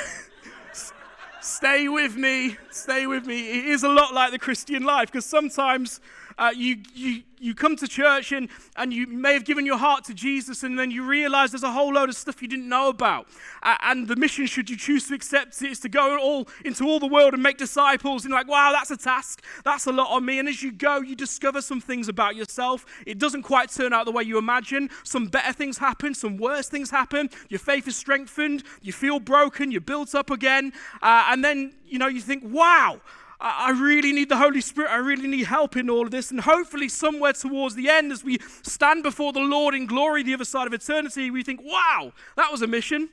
stay 1.43 1.88
with 1.88 2.16
me, 2.16 2.56
stay 2.70 3.06
with 3.06 3.26
me. 3.26 3.58
It 3.58 3.64
is 3.66 3.82
a 3.82 3.88
lot 3.88 4.14
like 4.14 4.31
the 4.31 4.38
Christian 4.38 4.84
life 4.84 5.10
because 5.10 5.26
sometimes 5.26 6.00
uh, 6.38 6.52
you, 6.55 6.79
you, 6.94 7.23
you 7.38 7.55
come 7.55 7.76
to 7.76 7.88
church 7.88 8.32
and, 8.32 8.49
and 8.76 8.93
you 8.93 9.06
may 9.06 9.34
have 9.34 9.44
given 9.44 9.67
your 9.67 9.79
heart 9.79 10.05
to 10.05 10.14
Jesus, 10.14 10.62
and 10.62 10.79
then 10.79 10.90
you 10.90 11.05
realize 11.05 11.50
there's 11.50 11.62
a 11.62 11.73
whole 11.73 11.93
load 11.93 12.08
of 12.08 12.17
stuff 12.17 12.40
you 12.40 12.49
didn't 12.49 12.69
know 12.69 12.88
about. 12.88 13.26
Uh, 13.62 13.76
and 13.82 14.06
the 14.06 14.17
mission, 14.17 14.46
should 14.46 14.70
you 14.70 14.76
choose 14.76 15.08
to 15.08 15.14
accept 15.14 15.61
it, 15.62 15.70
is 15.70 15.81
to 15.81 15.88
go 15.88 16.19
all 16.19 16.49
into 16.64 16.84
all 16.84 17.00
the 17.00 17.06
world 17.06 17.34
and 17.34 17.43
make 17.43 17.58
disciples. 17.58 18.25
And 18.25 18.32
like, 18.32 18.49
wow, 18.49 18.73
that's 18.73 18.90
a 18.90 18.96
task. 18.96 19.43
That's 19.64 19.87
a 19.87 19.93
lot 19.93 20.11
on 20.11 20.25
me. 20.25 20.38
And 20.38 20.49
as 20.49 20.62
you 20.62 20.70
go, 20.73 21.00
you 21.00 21.17
discover 21.17 21.61
some 21.61 21.81
things 21.81 22.08
about 22.08 22.37
yourself. 22.37 22.87
It 23.06 23.19
doesn't 23.19 23.43
quite 23.43 23.70
turn 23.70 23.93
out 23.93 24.05
the 24.05 24.12
way 24.12 24.23
you 24.23 24.38
imagine. 24.38 24.90
Some 25.02 25.26
better 25.26 25.52
things 25.52 25.79
happen, 25.79 26.14
some 26.14 26.37
worse 26.37 26.69
things 26.69 26.90
happen. 26.90 27.29
Your 27.49 27.61
faith 27.61 27.88
is 27.88 27.96
strengthened. 27.96 28.62
You 28.82 28.93
feel 28.93 29.20
broken. 29.20 29.70
You're 29.70 29.81
built 29.81 30.14
up 30.14 30.31
again. 30.31 30.73
Uh, 31.02 31.26
and 31.31 31.44
then, 31.44 31.75
you 31.87 31.99
know, 31.99 32.08
you 32.08 32.20
think, 32.20 32.44
wow. 32.46 33.00
I 33.44 33.70
really 33.70 34.12
need 34.12 34.28
the 34.28 34.36
Holy 34.36 34.60
Spirit. 34.60 34.92
I 34.92 34.98
really 34.98 35.26
need 35.26 35.46
help 35.46 35.76
in 35.76 35.90
all 35.90 36.04
of 36.04 36.12
this. 36.12 36.30
And 36.30 36.40
hopefully, 36.40 36.88
somewhere 36.88 37.32
towards 37.32 37.74
the 37.74 37.88
end, 37.88 38.12
as 38.12 38.22
we 38.22 38.38
stand 38.62 39.02
before 39.02 39.32
the 39.32 39.40
Lord 39.40 39.74
in 39.74 39.86
glory, 39.86 40.22
the 40.22 40.34
other 40.34 40.44
side 40.44 40.68
of 40.68 40.72
eternity, 40.72 41.28
we 41.28 41.42
think, 41.42 41.60
wow, 41.64 42.12
that 42.36 42.52
was 42.52 42.62
a 42.62 42.68
mission. 42.68 43.08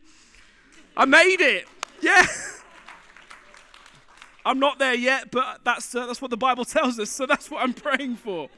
I 0.95 1.05
made 1.05 1.41
it. 1.41 1.67
Yeah. 1.99 2.27
I'm 4.45 4.59
not 4.59 4.77
there 4.77 4.93
yet, 4.93 5.31
but 5.31 5.61
that's, 5.63 5.95
uh, 5.95 6.05
that's 6.05 6.21
what 6.21 6.29
the 6.29 6.37
Bible 6.37 6.65
tells 6.65 6.99
us. 6.99 7.09
So 7.09 7.25
that's 7.25 7.49
what 7.49 7.63
I'm 7.63 7.73
praying 7.73 8.17
for. 8.17 8.49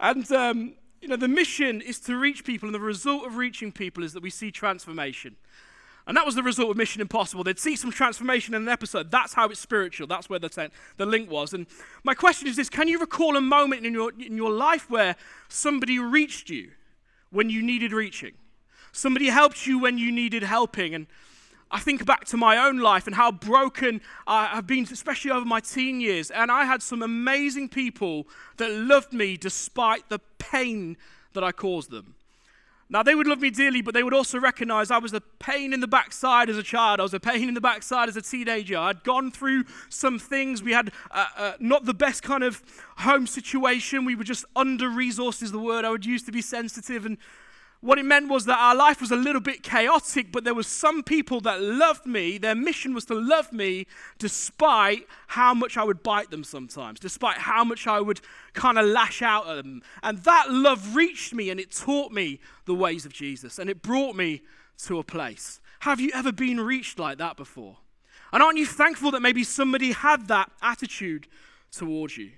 And, 0.00 0.30
um, 0.32 0.74
you 1.00 1.06
know, 1.06 1.16
the 1.16 1.28
mission 1.28 1.80
is 1.80 2.00
to 2.00 2.16
reach 2.16 2.44
people, 2.44 2.66
and 2.66 2.74
the 2.74 2.80
result 2.80 3.24
of 3.24 3.36
reaching 3.36 3.70
people 3.70 4.02
is 4.02 4.14
that 4.14 4.22
we 4.22 4.30
see 4.30 4.50
transformation. 4.50 5.36
And 6.06 6.16
that 6.16 6.26
was 6.26 6.34
the 6.34 6.42
result 6.42 6.70
of 6.70 6.76
Mission 6.76 7.00
Impossible. 7.00 7.44
They'd 7.44 7.58
see 7.58 7.76
some 7.76 7.90
transformation 7.90 8.54
in 8.54 8.62
an 8.62 8.68
episode. 8.68 9.10
That's 9.10 9.32
how 9.32 9.48
it's 9.48 9.60
spiritual. 9.60 10.06
That's 10.06 10.28
where 10.28 10.38
the, 10.38 10.70
the 10.98 11.06
link 11.06 11.30
was. 11.30 11.54
And 11.54 11.66
my 12.02 12.12
question 12.14 12.46
is 12.46 12.56
this 12.56 12.68
Can 12.68 12.88
you 12.88 12.98
recall 12.98 13.36
a 13.36 13.40
moment 13.40 13.86
in 13.86 13.94
your, 13.94 14.12
in 14.18 14.36
your 14.36 14.50
life 14.50 14.90
where 14.90 15.16
somebody 15.48 15.98
reached 15.98 16.50
you 16.50 16.72
when 17.30 17.48
you 17.48 17.62
needed 17.62 17.92
reaching? 17.92 18.32
Somebody 18.92 19.28
helped 19.28 19.66
you 19.66 19.78
when 19.78 19.96
you 19.96 20.12
needed 20.12 20.42
helping. 20.42 20.94
And 20.94 21.06
I 21.70 21.80
think 21.80 22.04
back 22.04 22.26
to 22.26 22.36
my 22.36 22.58
own 22.58 22.78
life 22.78 23.06
and 23.06 23.16
how 23.16 23.32
broken 23.32 24.00
I 24.26 24.46
have 24.46 24.66
been, 24.66 24.86
especially 24.92 25.30
over 25.30 25.46
my 25.46 25.60
teen 25.60 26.00
years. 26.00 26.30
And 26.30 26.52
I 26.52 26.66
had 26.66 26.82
some 26.82 27.02
amazing 27.02 27.70
people 27.70 28.28
that 28.58 28.70
loved 28.70 29.12
me 29.12 29.36
despite 29.36 30.08
the 30.10 30.20
pain 30.38 30.96
that 31.32 31.42
I 31.42 31.50
caused 31.50 31.90
them. 31.90 32.14
Now, 32.90 33.02
they 33.02 33.14
would 33.14 33.26
love 33.26 33.40
me 33.40 33.50
dearly, 33.50 33.80
but 33.80 33.94
they 33.94 34.02
would 34.02 34.14
also 34.14 34.38
recognize 34.38 34.90
I 34.90 34.98
was 34.98 35.12
a 35.14 35.20
pain 35.20 35.72
in 35.72 35.80
the 35.80 35.88
backside 35.88 36.50
as 36.50 36.58
a 36.58 36.62
child. 36.62 37.00
I 37.00 37.02
was 37.02 37.14
a 37.14 37.20
pain 37.20 37.48
in 37.48 37.54
the 37.54 37.60
backside 37.60 38.08
as 38.08 38.16
a 38.16 38.22
teenager. 38.22 38.76
I'd 38.76 39.02
gone 39.04 39.30
through 39.30 39.64
some 39.88 40.18
things. 40.18 40.62
We 40.62 40.72
had 40.72 40.92
uh, 41.10 41.26
uh, 41.36 41.52
not 41.60 41.86
the 41.86 41.94
best 41.94 42.22
kind 42.22 42.44
of 42.44 42.62
home 42.98 43.26
situation. 43.26 44.04
We 44.04 44.14
were 44.14 44.24
just 44.24 44.44
under 44.54 44.88
resourced, 44.88 45.42
is 45.42 45.50
the 45.50 45.58
word 45.58 45.84
I 45.84 45.90
would 45.90 46.04
use 46.04 46.22
to 46.24 46.32
be 46.32 46.42
sensitive. 46.42 47.06
And 47.06 47.16
what 47.84 47.98
it 47.98 48.04
meant 48.06 48.30
was 48.30 48.46
that 48.46 48.58
our 48.58 48.74
life 48.74 48.98
was 49.02 49.10
a 49.10 49.16
little 49.16 49.42
bit 49.42 49.62
chaotic, 49.62 50.32
but 50.32 50.42
there 50.42 50.54
was 50.54 50.66
some 50.66 51.02
people 51.02 51.38
that 51.42 51.60
loved 51.60 52.06
me. 52.06 52.38
Their 52.38 52.54
mission 52.54 52.94
was 52.94 53.04
to 53.04 53.14
love 53.14 53.52
me 53.52 53.86
despite 54.18 55.06
how 55.26 55.52
much 55.52 55.76
I 55.76 55.84
would 55.84 56.02
bite 56.02 56.30
them 56.30 56.44
sometimes, 56.44 56.98
despite 56.98 57.36
how 57.36 57.62
much 57.62 57.86
I 57.86 58.00
would 58.00 58.22
kind 58.54 58.78
of 58.78 58.86
lash 58.86 59.20
out 59.20 59.46
at 59.48 59.56
them. 59.56 59.82
And 60.02 60.16
that 60.20 60.50
love 60.50 60.96
reached 60.96 61.34
me 61.34 61.50
and 61.50 61.60
it 61.60 61.72
taught 61.72 62.10
me 62.10 62.40
the 62.64 62.74
ways 62.74 63.04
of 63.04 63.12
Jesus 63.12 63.58
and 63.58 63.68
it 63.68 63.82
brought 63.82 64.16
me 64.16 64.40
to 64.84 64.98
a 64.98 65.04
place. 65.04 65.60
Have 65.80 66.00
you 66.00 66.10
ever 66.14 66.32
been 66.32 66.60
reached 66.60 66.98
like 66.98 67.18
that 67.18 67.36
before? 67.36 67.76
And 68.32 68.42
aren't 68.42 68.56
you 68.56 68.64
thankful 68.64 69.10
that 69.10 69.20
maybe 69.20 69.44
somebody 69.44 69.92
had 69.92 70.28
that 70.28 70.50
attitude 70.62 71.28
towards 71.70 72.16
you? 72.16 72.30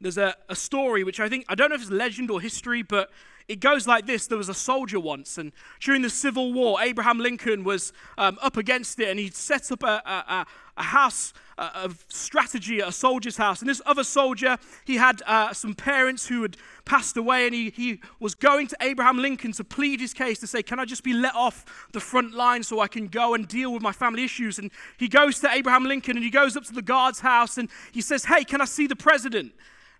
There's 0.00 0.16
a, 0.16 0.34
a 0.48 0.56
story 0.56 1.04
which 1.04 1.20
I 1.20 1.28
think, 1.28 1.44
I 1.46 1.54
don't 1.54 1.68
know 1.68 1.74
if 1.74 1.82
it's 1.82 1.90
legend 1.90 2.30
or 2.30 2.40
history, 2.40 2.80
but 2.82 3.10
it 3.50 3.58
goes 3.58 3.88
like 3.88 4.06
this 4.06 4.28
There 4.28 4.38
was 4.38 4.48
a 4.48 4.54
soldier 4.54 5.00
once, 5.00 5.36
and 5.36 5.50
during 5.80 6.02
the 6.02 6.10
Civil 6.10 6.52
War, 6.52 6.80
Abraham 6.80 7.18
Lincoln 7.18 7.64
was 7.64 7.92
um, 8.16 8.38
up 8.40 8.56
against 8.56 9.00
it, 9.00 9.08
and 9.08 9.18
he 9.18 9.28
set 9.30 9.72
up 9.72 9.82
a, 9.82 10.00
a, 10.06 10.46
a 10.76 10.82
house 10.82 11.32
of 11.58 12.06
strategy 12.08 12.80
at 12.80 12.88
a 12.88 12.92
soldier's 12.92 13.36
house. 13.36 13.60
And 13.60 13.68
this 13.68 13.82
other 13.84 14.04
soldier, 14.04 14.56
he 14.86 14.96
had 14.96 15.20
uh, 15.26 15.52
some 15.52 15.74
parents 15.74 16.28
who 16.28 16.42
had 16.42 16.56
passed 16.84 17.16
away, 17.16 17.46
and 17.46 17.54
he, 17.54 17.70
he 17.70 18.00
was 18.20 18.36
going 18.36 18.68
to 18.68 18.76
Abraham 18.80 19.18
Lincoln 19.18 19.52
to 19.52 19.64
plead 19.64 20.00
his 20.00 20.14
case 20.14 20.38
to 20.38 20.46
say, 20.46 20.62
Can 20.62 20.78
I 20.78 20.84
just 20.84 21.02
be 21.02 21.12
let 21.12 21.34
off 21.34 21.88
the 21.92 22.00
front 22.00 22.32
line 22.32 22.62
so 22.62 22.78
I 22.78 22.86
can 22.86 23.08
go 23.08 23.34
and 23.34 23.48
deal 23.48 23.72
with 23.72 23.82
my 23.82 23.92
family 23.92 24.22
issues? 24.22 24.60
And 24.60 24.70
he 24.96 25.08
goes 25.08 25.40
to 25.40 25.50
Abraham 25.50 25.84
Lincoln 25.84 26.16
and 26.16 26.24
he 26.24 26.30
goes 26.30 26.56
up 26.56 26.64
to 26.64 26.72
the 26.72 26.82
guard's 26.82 27.18
house 27.18 27.58
and 27.58 27.68
he 27.90 28.00
says, 28.00 28.26
Hey, 28.26 28.44
can 28.44 28.60
I 28.60 28.66
see 28.66 28.86
the 28.86 28.96
president? 28.96 29.52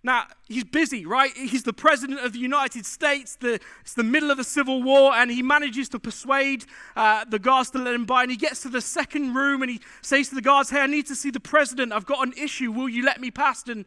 Now, 0.03 0.25
he's 0.47 0.63
busy, 0.63 1.05
right? 1.05 1.31
He's 1.35 1.61
the 1.61 1.73
president 1.73 2.21
of 2.21 2.33
the 2.33 2.39
United 2.39 2.87
States. 2.87 3.35
The, 3.35 3.59
it's 3.81 3.93
the 3.93 4.03
middle 4.03 4.31
of 4.31 4.37
the 4.37 4.43
Civil 4.43 4.81
War, 4.81 5.13
and 5.13 5.29
he 5.29 5.43
manages 5.43 5.89
to 5.89 5.99
persuade 5.99 6.65
uh, 6.95 7.23
the 7.25 7.37
guards 7.37 7.69
to 7.71 7.77
let 7.77 7.93
him 7.93 8.05
by. 8.05 8.23
And 8.23 8.31
he 8.31 8.37
gets 8.37 8.63
to 8.63 8.69
the 8.69 8.81
second 8.81 9.35
room 9.35 9.61
and 9.61 9.69
he 9.69 9.79
says 10.01 10.29
to 10.29 10.35
the 10.35 10.41
guards, 10.41 10.71
Hey, 10.71 10.79
I 10.79 10.87
need 10.87 11.05
to 11.07 11.15
see 11.15 11.29
the 11.29 11.39
president. 11.39 11.93
I've 11.93 12.07
got 12.07 12.25
an 12.25 12.33
issue. 12.35 12.71
Will 12.71 12.89
you 12.89 13.05
let 13.05 13.21
me 13.21 13.29
past? 13.29 13.69
And 13.69 13.85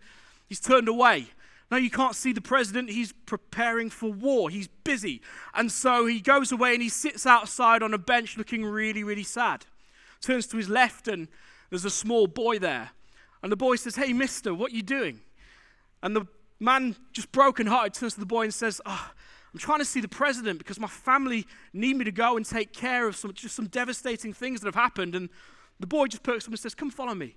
he's 0.48 0.60
turned 0.60 0.86
away. 0.86 1.26
No, 1.72 1.78
you 1.78 1.90
can't 1.90 2.14
see 2.14 2.32
the 2.32 2.40
president. 2.40 2.90
He's 2.90 3.12
preparing 3.26 3.90
for 3.90 4.12
war. 4.12 4.50
He's 4.50 4.68
busy. 4.68 5.20
And 5.52 5.72
so 5.72 6.06
he 6.06 6.20
goes 6.20 6.52
away 6.52 6.74
and 6.74 6.82
he 6.82 6.90
sits 6.90 7.26
outside 7.26 7.82
on 7.82 7.92
a 7.92 7.98
bench 7.98 8.36
looking 8.36 8.64
really, 8.64 9.02
really 9.02 9.24
sad. 9.24 9.66
Turns 10.20 10.46
to 10.48 10.56
his 10.56 10.68
left, 10.68 11.08
and 11.08 11.26
there's 11.70 11.84
a 11.84 11.90
small 11.90 12.28
boy 12.28 12.60
there. 12.60 12.90
And 13.42 13.50
the 13.50 13.56
boy 13.56 13.74
says, 13.76 13.96
Hey, 13.96 14.12
mister, 14.12 14.54
what 14.54 14.70
are 14.70 14.76
you 14.76 14.82
doing? 14.82 15.20
And 16.04 16.14
the 16.14 16.26
man, 16.60 16.94
just 17.12 17.32
broken 17.32 17.66
hearted, 17.66 17.94
turns 17.94 18.14
to 18.14 18.20
the 18.20 18.26
boy 18.26 18.42
and 18.42 18.54
says, 18.54 18.80
oh, 18.84 19.10
I'm 19.52 19.58
trying 19.58 19.78
to 19.78 19.86
see 19.86 20.00
the 20.00 20.08
president 20.08 20.58
because 20.58 20.78
my 20.78 20.86
family 20.86 21.46
need 21.72 21.96
me 21.96 22.04
to 22.04 22.12
go 22.12 22.36
and 22.36 22.44
take 22.44 22.74
care 22.74 23.08
of 23.08 23.16
some, 23.16 23.32
just 23.32 23.56
some 23.56 23.68
devastating 23.68 24.34
things 24.34 24.60
that 24.60 24.66
have 24.66 24.74
happened. 24.74 25.14
And 25.14 25.30
the 25.80 25.86
boy 25.86 26.06
just 26.06 26.22
perks 26.22 26.44
up 26.44 26.50
and 26.50 26.58
says, 26.58 26.74
Come 26.74 26.90
follow 26.90 27.14
me. 27.14 27.36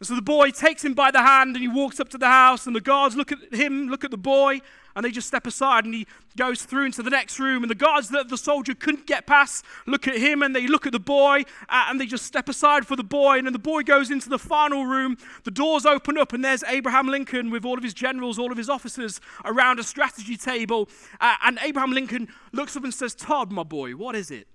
And 0.00 0.06
so 0.06 0.14
the 0.14 0.22
boy 0.22 0.50
takes 0.50 0.82
him 0.82 0.94
by 0.94 1.10
the 1.10 1.22
hand 1.22 1.54
and 1.56 1.62
he 1.62 1.68
walks 1.68 2.00
up 2.00 2.08
to 2.08 2.18
the 2.18 2.26
house, 2.26 2.66
and 2.66 2.74
the 2.74 2.80
guards 2.80 3.16
look 3.16 3.30
at 3.30 3.38
him, 3.52 3.88
look 3.88 4.02
at 4.02 4.10
the 4.10 4.16
boy, 4.16 4.60
and 4.96 5.04
they 5.04 5.10
just 5.10 5.28
step 5.28 5.46
aside 5.46 5.84
and 5.84 5.94
he 5.94 6.06
goes 6.36 6.62
through 6.62 6.86
into 6.86 7.02
the 7.02 7.10
next 7.10 7.38
room. 7.38 7.62
And 7.62 7.70
the 7.70 7.76
guards 7.76 8.08
that 8.08 8.28
the 8.28 8.36
soldier 8.36 8.74
couldn't 8.74 9.06
get 9.06 9.26
past 9.26 9.64
look 9.86 10.08
at 10.08 10.16
him 10.16 10.42
and 10.42 10.54
they 10.56 10.66
look 10.66 10.86
at 10.86 10.92
the 10.92 10.98
boy 10.98 11.44
uh, 11.68 11.86
and 11.88 12.00
they 12.00 12.06
just 12.06 12.26
step 12.26 12.48
aside 12.48 12.86
for 12.86 12.96
the 12.96 13.04
boy. 13.04 13.38
And 13.38 13.46
then 13.46 13.52
the 13.52 13.58
boy 13.58 13.82
goes 13.82 14.10
into 14.10 14.28
the 14.28 14.38
final 14.38 14.86
room. 14.86 15.16
The 15.44 15.50
doors 15.50 15.86
open 15.86 16.18
up, 16.18 16.32
and 16.32 16.44
there's 16.44 16.64
Abraham 16.64 17.06
Lincoln 17.06 17.50
with 17.50 17.64
all 17.64 17.76
of 17.76 17.84
his 17.84 17.94
generals, 17.94 18.38
all 18.38 18.50
of 18.50 18.58
his 18.58 18.68
officers 18.68 19.20
around 19.44 19.78
a 19.78 19.82
strategy 19.82 20.36
table. 20.36 20.88
Uh, 21.20 21.36
and 21.44 21.58
Abraham 21.62 21.92
Lincoln 21.92 22.28
looks 22.52 22.76
up 22.76 22.84
and 22.84 22.92
says, 22.92 23.14
Todd, 23.14 23.52
my 23.52 23.62
boy, 23.62 23.92
what 23.92 24.16
is 24.16 24.30
it? 24.30 24.48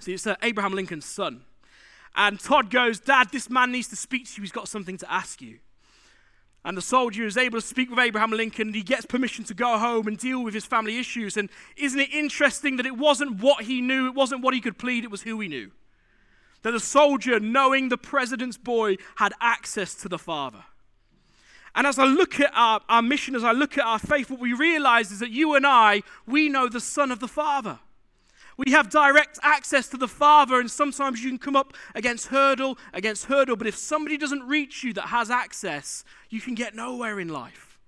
See, 0.00 0.14
it's 0.14 0.26
uh, 0.26 0.36
Abraham 0.42 0.72
Lincoln's 0.72 1.06
son. 1.06 1.42
And 2.16 2.40
Todd 2.40 2.70
goes, 2.70 2.98
Dad, 2.98 3.28
this 3.30 3.50
man 3.50 3.70
needs 3.70 3.88
to 3.88 3.96
speak 3.96 4.26
to 4.26 4.32
you. 4.36 4.42
He's 4.42 4.52
got 4.52 4.68
something 4.68 4.96
to 4.98 5.12
ask 5.12 5.42
you. 5.42 5.58
And 6.64 6.76
the 6.76 6.82
soldier 6.82 7.24
is 7.24 7.36
able 7.36 7.60
to 7.60 7.66
speak 7.66 7.90
with 7.90 7.98
Abraham 8.00 8.32
Lincoln 8.32 8.74
he 8.74 8.82
gets 8.82 9.06
permission 9.06 9.44
to 9.44 9.54
go 9.54 9.78
home 9.78 10.08
and 10.08 10.18
deal 10.18 10.42
with 10.42 10.52
his 10.52 10.66
family 10.66 10.98
issues. 10.98 11.36
And 11.36 11.48
isn't 11.76 12.00
it 12.00 12.12
interesting 12.12 12.76
that 12.78 12.86
it 12.86 12.96
wasn't 12.96 13.40
what 13.40 13.66
he 13.66 13.80
knew, 13.80 14.08
it 14.08 14.14
wasn't 14.14 14.42
what 14.42 14.52
he 14.52 14.60
could 14.60 14.76
plead, 14.76 15.04
it 15.04 15.10
was 15.10 15.22
who 15.22 15.38
he 15.38 15.46
knew? 15.46 15.70
That 16.62 16.72
the 16.72 16.80
soldier, 16.80 17.38
knowing 17.38 17.88
the 17.88 17.98
president's 17.98 18.56
boy, 18.56 18.96
had 19.16 19.32
access 19.40 19.94
to 19.96 20.08
the 20.08 20.18
father. 20.18 20.64
And 21.76 21.86
as 21.86 21.98
I 21.98 22.06
look 22.06 22.40
at 22.40 22.50
our, 22.54 22.80
our 22.88 23.02
mission, 23.02 23.36
as 23.36 23.44
I 23.44 23.52
look 23.52 23.78
at 23.78 23.84
our 23.84 24.00
faith, 24.00 24.30
what 24.30 24.40
we 24.40 24.54
realize 24.54 25.12
is 25.12 25.20
that 25.20 25.30
you 25.30 25.54
and 25.54 25.66
I, 25.66 26.02
we 26.26 26.48
know 26.48 26.68
the 26.68 26.80
Son 26.80 27.12
of 27.12 27.20
the 27.20 27.28
Father. 27.28 27.78
We 28.56 28.72
have 28.72 28.88
direct 28.88 29.38
access 29.42 29.88
to 29.88 29.98
the 29.98 30.08
Father, 30.08 30.58
and 30.58 30.70
sometimes 30.70 31.22
you 31.22 31.28
can 31.28 31.38
come 31.38 31.56
up 31.56 31.74
against 31.94 32.28
hurdle, 32.28 32.78
against 32.94 33.26
hurdle, 33.26 33.56
but 33.56 33.66
if 33.66 33.76
somebody 33.76 34.16
doesn't 34.16 34.42
reach 34.44 34.82
you 34.82 34.94
that 34.94 35.08
has 35.08 35.30
access, 35.30 36.04
you 36.30 36.40
can 36.40 36.54
get 36.54 36.74
nowhere 36.74 37.20
in 37.20 37.28
life. 37.28 37.78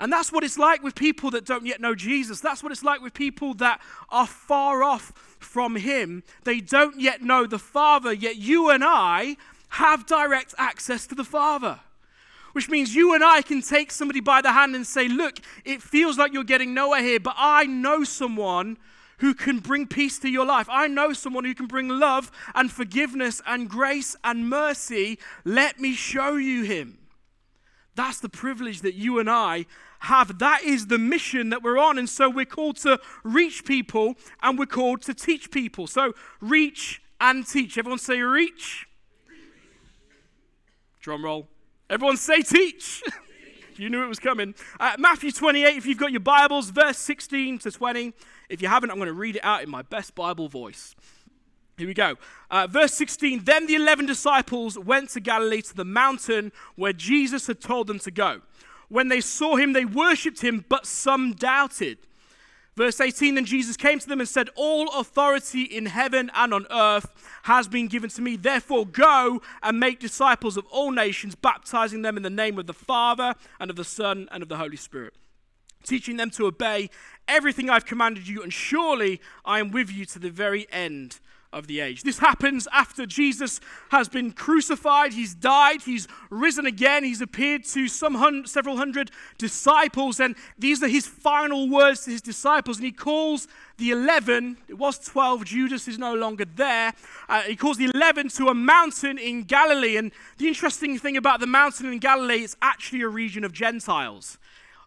And 0.00 0.12
that's 0.12 0.32
what 0.32 0.42
it's 0.42 0.58
like 0.58 0.82
with 0.82 0.96
people 0.96 1.30
that 1.30 1.44
don't 1.44 1.64
yet 1.64 1.80
know 1.80 1.94
Jesus. 1.94 2.40
That's 2.40 2.62
what 2.62 2.72
it's 2.72 2.82
like 2.82 3.00
with 3.00 3.14
people 3.14 3.54
that 3.54 3.80
are 4.08 4.26
far 4.26 4.82
off 4.82 5.12
from 5.38 5.76
Him. 5.76 6.24
They 6.42 6.58
don't 6.58 6.98
yet 6.98 7.22
know 7.22 7.46
the 7.46 7.58
Father, 7.58 8.12
yet 8.12 8.36
you 8.36 8.70
and 8.70 8.82
I 8.82 9.36
have 9.68 10.06
direct 10.06 10.56
access 10.58 11.06
to 11.06 11.14
the 11.14 11.24
Father. 11.24 11.78
Which 12.52 12.68
means 12.68 12.96
you 12.96 13.14
and 13.14 13.22
I 13.22 13.42
can 13.42 13.62
take 13.62 13.92
somebody 13.92 14.20
by 14.20 14.42
the 14.42 14.52
hand 14.52 14.74
and 14.74 14.86
say, 14.86 15.06
Look, 15.06 15.38
it 15.64 15.80
feels 15.80 16.18
like 16.18 16.32
you're 16.32 16.42
getting 16.42 16.74
nowhere 16.74 17.02
here, 17.02 17.20
but 17.20 17.34
I 17.38 17.64
know 17.64 18.02
someone 18.02 18.78
who 19.22 19.34
can 19.34 19.60
bring 19.60 19.86
peace 19.86 20.18
to 20.18 20.28
your 20.28 20.44
life. 20.44 20.66
I 20.68 20.88
know 20.88 21.12
someone 21.12 21.44
who 21.44 21.54
can 21.54 21.68
bring 21.68 21.86
love 21.88 22.32
and 22.56 22.72
forgiveness 22.72 23.40
and 23.46 23.70
grace 23.70 24.16
and 24.24 24.50
mercy. 24.50 25.16
Let 25.44 25.78
me 25.78 25.92
show 25.92 26.34
you 26.34 26.64
him. 26.64 26.98
That's 27.94 28.18
the 28.18 28.28
privilege 28.28 28.80
that 28.80 28.94
you 28.94 29.20
and 29.20 29.30
I 29.30 29.66
have. 30.00 30.40
That 30.40 30.64
is 30.64 30.88
the 30.88 30.98
mission 30.98 31.50
that 31.50 31.62
we're 31.62 31.78
on. 31.78 31.98
And 31.98 32.08
so 32.08 32.28
we're 32.28 32.44
called 32.44 32.78
to 32.78 32.98
reach 33.22 33.64
people 33.64 34.16
and 34.42 34.58
we're 34.58 34.66
called 34.66 35.02
to 35.02 35.14
teach 35.14 35.52
people. 35.52 35.86
So 35.86 36.14
reach 36.40 37.00
and 37.20 37.46
teach. 37.46 37.78
Everyone 37.78 38.00
say 38.00 38.20
reach. 38.22 38.88
Drum 40.98 41.24
roll. 41.24 41.46
Everyone 41.88 42.16
say 42.16 42.42
teach. 42.42 43.04
you 43.78 43.88
knew 43.88 44.02
it 44.02 44.08
was 44.08 44.18
coming. 44.18 44.56
Uh, 44.80 44.96
Matthew 44.98 45.30
28, 45.30 45.76
if 45.76 45.86
you've 45.86 45.98
got 45.98 46.10
your 46.10 46.20
Bibles, 46.20 46.70
verse 46.70 46.98
16 46.98 47.58
to 47.60 47.70
20. 47.70 48.12
If 48.52 48.60
you 48.60 48.68
haven't, 48.68 48.90
I'm 48.90 48.98
going 48.98 49.06
to 49.06 49.14
read 49.14 49.36
it 49.36 49.44
out 49.44 49.62
in 49.62 49.70
my 49.70 49.80
best 49.80 50.14
Bible 50.14 50.46
voice. 50.46 50.94
Here 51.78 51.86
we 51.86 51.94
go. 51.94 52.16
Uh, 52.50 52.66
verse 52.66 52.92
16 52.92 53.44
Then 53.44 53.66
the 53.66 53.76
11 53.76 54.04
disciples 54.04 54.78
went 54.78 55.08
to 55.10 55.20
Galilee 55.20 55.62
to 55.62 55.74
the 55.74 55.86
mountain 55.86 56.52
where 56.76 56.92
Jesus 56.92 57.46
had 57.46 57.62
told 57.62 57.86
them 57.86 57.98
to 58.00 58.10
go. 58.10 58.42
When 58.90 59.08
they 59.08 59.22
saw 59.22 59.56
him, 59.56 59.72
they 59.72 59.86
worshipped 59.86 60.42
him, 60.42 60.66
but 60.68 60.84
some 60.84 61.32
doubted. 61.32 61.96
Verse 62.76 63.00
18 63.00 63.36
Then 63.36 63.46
Jesus 63.46 63.78
came 63.78 63.98
to 63.98 64.06
them 64.06 64.20
and 64.20 64.28
said, 64.28 64.50
All 64.54 65.00
authority 65.00 65.62
in 65.62 65.86
heaven 65.86 66.30
and 66.34 66.52
on 66.52 66.66
earth 66.70 67.06
has 67.44 67.68
been 67.68 67.88
given 67.88 68.10
to 68.10 68.20
me. 68.20 68.36
Therefore, 68.36 68.84
go 68.86 69.40
and 69.62 69.80
make 69.80 69.98
disciples 69.98 70.58
of 70.58 70.66
all 70.66 70.90
nations, 70.90 71.34
baptizing 71.34 72.02
them 72.02 72.18
in 72.18 72.22
the 72.22 72.28
name 72.28 72.58
of 72.58 72.66
the 72.66 72.74
Father 72.74 73.34
and 73.58 73.70
of 73.70 73.76
the 73.76 73.84
Son 73.84 74.28
and 74.30 74.42
of 74.42 74.50
the 74.50 74.58
Holy 74.58 74.76
Spirit 74.76 75.14
teaching 75.82 76.16
them 76.16 76.30
to 76.30 76.46
obey 76.46 76.90
everything 77.28 77.70
I've 77.70 77.86
commanded 77.86 78.28
you, 78.28 78.42
and 78.42 78.52
surely 78.52 79.20
I 79.44 79.60
am 79.60 79.70
with 79.70 79.90
you 79.90 80.04
to 80.06 80.18
the 80.18 80.30
very 80.30 80.66
end 80.70 81.20
of 81.52 81.66
the 81.66 81.80
age. 81.80 82.02
This 82.02 82.18
happens 82.18 82.66
after 82.72 83.04
Jesus 83.04 83.60
has 83.90 84.08
been 84.08 84.32
crucified, 84.32 85.12
he's 85.12 85.34
died, 85.34 85.82
he's 85.82 86.08
risen 86.30 86.66
again, 86.66 87.04
he's 87.04 87.20
appeared 87.20 87.64
to 87.64 87.88
some 87.88 88.14
hun- 88.14 88.46
several 88.46 88.78
hundred 88.78 89.10
disciples, 89.36 90.18
and 90.18 90.34
these 90.58 90.82
are 90.82 90.88
his 90.88 91.06
final 91.06 91.68
words 91.68 92.04
to 92.04 92.10
his 92.10 92.22
disciples. 92.22 92.78
And 92.78 92.86
he 92.86 92.92
calls 92.92 93.48
the 93.76 93.90
11, 93.90 94.58
it 94.68 94.78
was 94.78 94.98
12, 94.98 95.44
Judas 95.44 95.88
is 95.88 95.98
no 95.98 96.14
longer 96.14 96.44
there. 96.44 96.94
Uh, 97.28 97.42
he 97.42 97.56
calls 97.56 97.76
the 97.76 97.90
11 97.94 98.28
to 98.30 98.48
a 98.48 98.54
mountain 98.54 99.18
in 99.18 99.42
Galilee. 99.42 99.96
And 99.96 100.12
the 100.38 100.48
interesting 100.48 100.98
thing 100.98 101.16
about 101.16 101.40
the 101.40 101.46
mountain 101.46 101.92
in 101.92 101.98
Galilee, 101.98 102.44
it's 102.44 102.56
actually 102.62 103.02
a 103.02 103.08
region 103.08 103.44
of 103.44 103.52
Gentiles. 103.52 104.38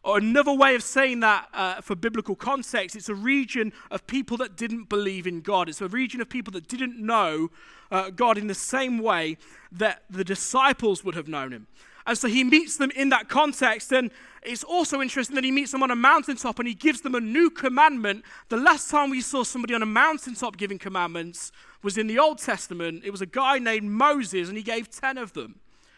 Another 0.06 0.54
way 0.54 0.76
of 0.76 0.84
saying 0.84 1.22
that 1.22 1.50
uh, 1.52 1.82
for 1.82 1.96
biblical 1.96 2.36
context, 2.36 2.96
it's 2.96 3.10
a 3.10 3.16
region 3.16 3.74
of 3.90 4.06
people 4.06 4.38
that 4.38 4.56
didn't 4.56 4.88
believe 4.88 5.26
in 5.26 5.42
God. 5.42 5.68
It's 5.68 5.82
a 5.82 5.88
region 5.88 6.22
of 6.22 6.30
people 6.30 6.52
that 6.54 6.68
didn't 6.68 7.00
know 7.00 7.50
uh, 7.90 8.12
God 8.12 8.38
in 8.38 8.46
the 8.46 8.54
same 8.54 9.00
way 9.00 9.38
that 9.72 10.04
the 10.10 10.24
disciples 10.24 11.04
would 11.04 11.16
have 11.16 11.28
known 11.28 11.52
him. 11.52 11.68
And 12.06 12.16
so 12.16 12.28
he 12.28 12.44
meets 12.44 12.78
them 12.78 12.92
in 12.92 13.10
that 13.10 13.30
context. 13.30 13.92
And 13.92 14.12
it's 14.44 14.64
also 14.64 15.02
interesting 15.02 15.34
that 15.36 15.44
he 15.44 15.52
meets 15.52 15.72
them 15.72 15.82
on 15.82 15.90
a 15.90 15.96
mountaintop 15.96 16.60
and 16.60 16.68
he 16.68 16.76
gives 16.76 17.02
them 17.02 17.16
a 17.16 17.20
new 17.20 17.50
commandment. 17.50 18.24
The 18.50 18.58
last 18.58 18.92
time 18.92 19.10
we 19.10 19.22
saw 19.22 19.44
somebody 19.44 19.74
on 19.74 19.82
a 19.82 19.88
mountaintop 19.88 20.58
giving 20.58 20.78
commandments 20.78 21.52
was 21.82 21.98
in 21.98 22.06
the 22.06 22.20
Old 22.20 22.38
Testament. 22.38 23.04
It 23.04 23.10
was 23.10 23.22
a 23.22 23.26
guy 23.26 23.58
named 23.58 23.90
Moses, 23.90 24.50
and 24.50 24.58
he 24.58 24.64
gave 24.64 24.90
10 24.90 25.18
of 25.18 25.34
them. 25.34 25.56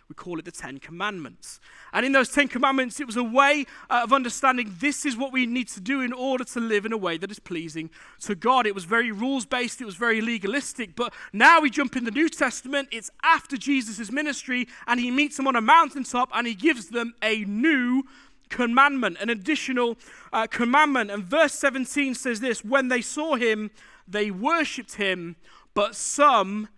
We 0.09 0.15
call 0.15 0.39
it 0.39 0.45
the 0.45 0.51
Ten 0.51 0.79
Commandments. 0.79 1.59
And 1.91 2.05
in 2.05 2.13
those 2.13 2.29
Ten 2.29 2.47
Commandments, 2.47 3.01
it 3.01 3.05
was 3.05 3.17
a 3.17 3.23
way 3.23 3.65
uh, 3.89 4.01
of 4.03 4.13
understanding 4.13 4.73
this 4.79 5.05
is 5.05 5.17
what 5.17 5.33
we 5.33 5.45
need 5.45 5.67
to 5.69 5.81
do 5.81 5.99
in 5.99 6.13
order 6.13 6.45
to 6.45 6.61
live 6.61 6.85
in 6.85 6.93
a 6.93 6.97
way 6.97 7.17
that 7.17 7.29
is 7.29 7.39
pleasing 7.39 7.89
to 8.21 8.33
God. 8.33 8.65
It 8.65 8.73
was 8.73 8.85
very 8.85 9.11
rules 9.11 9.45
based, 9.45 9.81
it 9.81 9.85
was 9.85 9.95
very 9.95 10.21
legalistic. 10.21 10.95
But 10.95 11.13
now 11.33 11.59
we 11.59 11.69
jump 11.69 11.97
in 11.97 12.05
the 12.05 12.11
New 12.11 12.29
Testament, 12.29 12.87
it's 12.91 13.11
after 13.21 13.57
Jesus' 13.57 14.09
ministry, 14.09 14.69
and 14.87 14.99
he 14.99 15.11
meets 15.11 15.35
them 15.35 15.47
on 15.47 15.57
a 15.57 15.61
mountaintop 15.61 16.29
and 16.33 16.47
he 16.47 16.55
gives 16.55 16.87
them 16.87 17.13
a 17.21 17.43
new 17.43 18.03
commandment, 18.49 19.17
an 19.19 19.29
additional 19.29 19.97
uh, 20.31 20.47
commandment. 20.47 21.11
And 21.11 21.21
verse 21.21 21.53
17 21.53 22.15
says 22.15 22.39
this 22.39 22.63
When 22.63 22.87
they 22.87 23.01
saw 23.01 23.35
him, 23.35 23.71
they 24.07 24.31
worshipped 24.31 24.95
him, 24.95 25.35
but 25.73 25.95
some 25.95 26.69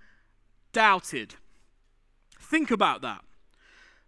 doubted. 0.74 1.36
Think 2.50 2.72
about 2.72 3.02
that. 3.04 3.24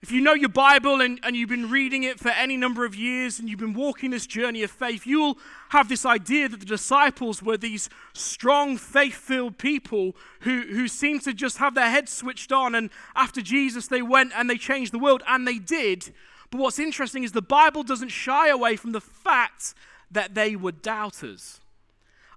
If 0.02 0.12
you 0.12 0.20
know 0.20 0.34
your 0.34 0.50
Bible 0.50 1.00
and, 1.00 1.20
and 1.22 1.36
you've 1.36 1.50
been 1.50 1.70
reading 1.70 2.02
it 2.02 2.20
for 2.20 2.30
any 2.30 2.58
number 2.58 2.86
of 2.86 2.96
years 2.96 3.38
and 3.38 3.48
you've 3.48 3.60
been 3.60 3.76
walking 3.76 4.10
this 4.10 4.26
journey 4.26 4.64
of 4.64 4.72
faith, 4.72 5.06
you'll 5.06 5.38
have 5.70 5.90
this 5.90 6.08
idea 6.08 6.50
that 6.50 6.60
the 6.60 6.66
disciples 6.66 7.44
were 7.44 7.56
these 7.56 7.88
strong, 8.14 8.78
faith 8.78 9.14
filled 9.14 9.60
people 9.60 10.16
who, 10.40 10.62
who 10.62 10.88
seemed 10.88 11.22
to 11.22 11.36
just 11.36 11.60
have 11.60 11.76
their 11.76 11.92
heads 11.92 12.12
switched 12.12 12.52
on. 12.52 12.74
And 12.74 12.90
after 13.16 13.44
Jesus, 13.44 13.88
they 13.88 14.02
went 14.02 14.32
and 14.36 14.50
they 14.50 14.58
changed 14.58 14.92
the 14.92 14.98
world, 14.98 15.22
and 15.28 15.48
they 15.48 15.60
did. 15.60 16.12
But 16.50 16.62
what's 16.62 16.80
interesting 16.80 17.24
is 17.24 17.34
the 17.34 17.44
Bible 17.44 17.84
doesn't 17.84 18.10
shy 18.10 18.50
away 18.50 18.76
from 18.76 18.94
the 18.94 19.02
fact 19.02 19.76
that 20.10 20.34
they 20.34 20.56
were 20.56 20.72
doubters. 20.72 21.60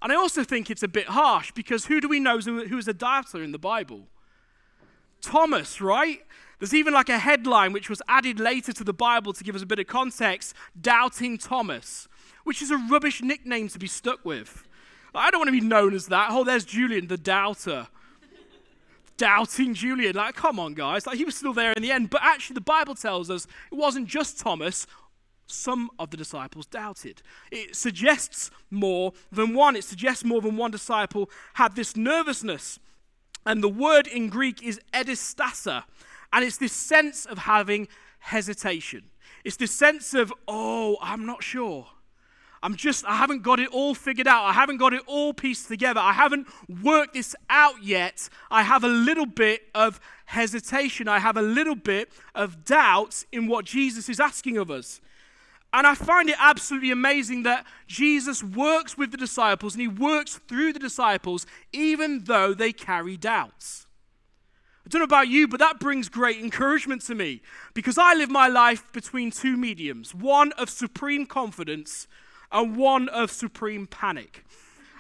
And 0.03 0.13
I 0.13 0.17
also 0.17 0.45
think 0.45 0.71
it's 0.71 0.83
a 0.83 0.89
bit 0.89 1.07
harsh 1.07 1.51
because 1.53 1.87
who 1.87 1.99
do 1.99 2.11
we 2.11 2.21
know 2.21 2.39
who 2.41 2.77
is 2.77 2.89
a 2.89 2.93
doubter 2.93 3.43
in 3.43 3.53
the 3.53 3.59
Bible? 3.59 4.03
Thomas, 5.25 5.81
right? 5.81 6.21
There's 6.59 6.75
even 6.75 6.95
like 6.95 7.09
a 7.09 7.19
headline 7.19 7.73
which 7.73 7.91
was 7.91 8.01
added 8.09 8.39
later 8.39 8.73
to 8.73 8.85
the 8.85 8.93
Bible 8.93 9.33
to 9.33 9.45
give 9.45 9.55
us 9.55 9.63
a 9.63 9.67
bit 9.67 9.79
of 9.79 9.87
context 9.87 10.55
Doubting 10.81 11.37
Thomas, 11.39 12.09
which 12.45 12.63
is 12.63 12.71
a 12.71 12.77
rubbish 12.77 13.23
nickname 13.23 13.69
to 13.69 13.79
be 13.79 13.87
stuck 13.87 14.25
with. 14.25 14.67
I 15.15 15.31
don't 15.31 15.41
want 15.41 15.49
to 15.49 15.53
be 15.53 15.61
known 15.61 15.95
as 15.95 16.07
that. 16.09 16.29
Oh, 16.31 16.45
there's 16.45 16.65
Julian, 16.65 17.07
the 17.07 17.17
doubter. 17.17 17.89
Doubting 19.17 19.75
Julian. 19.75 20.17
Like, 20.17 20.35
come 20.35 20.59
on, 20.59 20.75
guys. 20.75 21.07
Like, 21.07 21.19
he 21.19 21.25
was 21.25 21.37
still 21.37 21.53
there 21.53 21.73
in 21.73 21.83
the 21.83 21.93
end. 21.93 22.11
But 22.11 22.23
actually, 22.25 22.55
the 22.55 22.61
Bible 22.61 22.97
tells 22.97 23.31
us 23.31 23.47
it 23.71 23.77
wasn't 23.77 24.09
just 24.09 24.41
Thomas. 24.41 24.87
Some 25.47 25.91
of 25.99 26.11
the 26.11 26.17
disciples 26.17 26.67
doubted. 26.67 27.23
It 27.53 27.77
suggests 27.77 28.51
more 28.71 29.13
than 29.31 29.55
one. 29.55 29.77
It 29.77 29.85
suggests 29.85 30.25
more 30.25 30.41
than 30.41 30.57
one 30.57 30.73
disciple 30.73 31.31
had 31.55 31.77
this 31.77 31.95
nervousness. 31.95 32.81
And 33.47 33.63
the 33.63 33.69
word 33.69 34.07
in 34.07 34.29
Greek 34.29 34.63
is 34.63 34.81
edistasa, 34.93 35.85
and 36.33 36.45
it's 36.45 36.57
this 36.57 36.73
sense 36.73 37.27
of 37.27 37.39
having 37.39 37.89
hesitation. 38.19 39.05
It's 39.45 39.57
this 39.57 39.73
sense 39.73 40.15
of, 40.15 40.33
oh, 40.49 40.97
I'm 41.01 41.27
not 41.27 41.43
sure. 41.43 41.87
I'm 42.63 42.77
just, 42.77 43.05
I 43.05 43.17
haven't 43.17 43.43
got 43.43 43.61
it 43.61 43.69
all 43.69 43.95
figured 43.95 44.27
out. 44.27 44.45
I 44.45 44.53
haven't 44.53 44.79
got 44.79 44.95
it 44.95 45.03
all 45.07 45.35
pieced 45.35 45.69
together. 45.69 46.01
I 46.01 46.15
haven't 46.15 46.47
worked 46.83 47.13
this 47.13 47.37
out 47.51 47.83
yet. 47.83 48.31
I 48.51 48.63
have 48.63 48.85
a 48.85 48.89
little 48.89 49.27
bit 49.27 49.65
of 49.75 50.01
hesitation. 50.25 51.07
I 51.07 51.19
have 51.19 51.37
a 51.37 51.43
little 51.43 51.75
bit 51.75 52.11
of 52.35 52.65
doubt 52.65 53.27
in 53.31 53.49
what 53.49 53.67
Jesus 53.67 54.09
is 54.09 54.19
asking 54.19 54.57
of 54.57 54.71
us. 54.71 55.03
And 55.75 55.89
I 55.89 55.97
find 55.97 56.31
it 56.31 56.37
absolutely 56.39 56.93
amazing 56.93 57.43
that 57.43 57.67
Jesus 57.89 58.45
works 58.45 58.97
with 58.97 59.11
the 59.11 59.17
disciples 59.17 59.75
and 59.75 59.81
he 59.81 59.89
works 59.89 60.37
through 60.37 60.73
the 60.73 60.79
disciples 60.79 61.47
even 61.73 62.23
though 62.25 62.55
they 62.55 62.73
carry 62.73 63.17
doubts. 63.17 63.89
I 64.87 64.89
don't 64.89 65.01
know 65.01 65.05
about 65.05 65.27
you, 65.27 65.49
but 65.49 65.59
that 65.59 65.81
brings 65.81 66.09
great 66.09 66.39
encouragement 66.39 67.03
to 67.03 67.17
me 67.17 67.43
because 67.75 67.99
I 67.99 68.15
live 68.15 68.31
my 68.31 68.47
life 68.47 68.85
between 68.93 69.33
two 69.33 69.57
mediums 69.57 70.15
one 70.15 70.53
of 70.53 70.71
supreme 70.71 71.27
confidence 71.27 72.07
and 72.53 72.77
one 72.77 73.09
of 73.09 73.33
supreme 73.33 73.89
panic. 73.89 74.45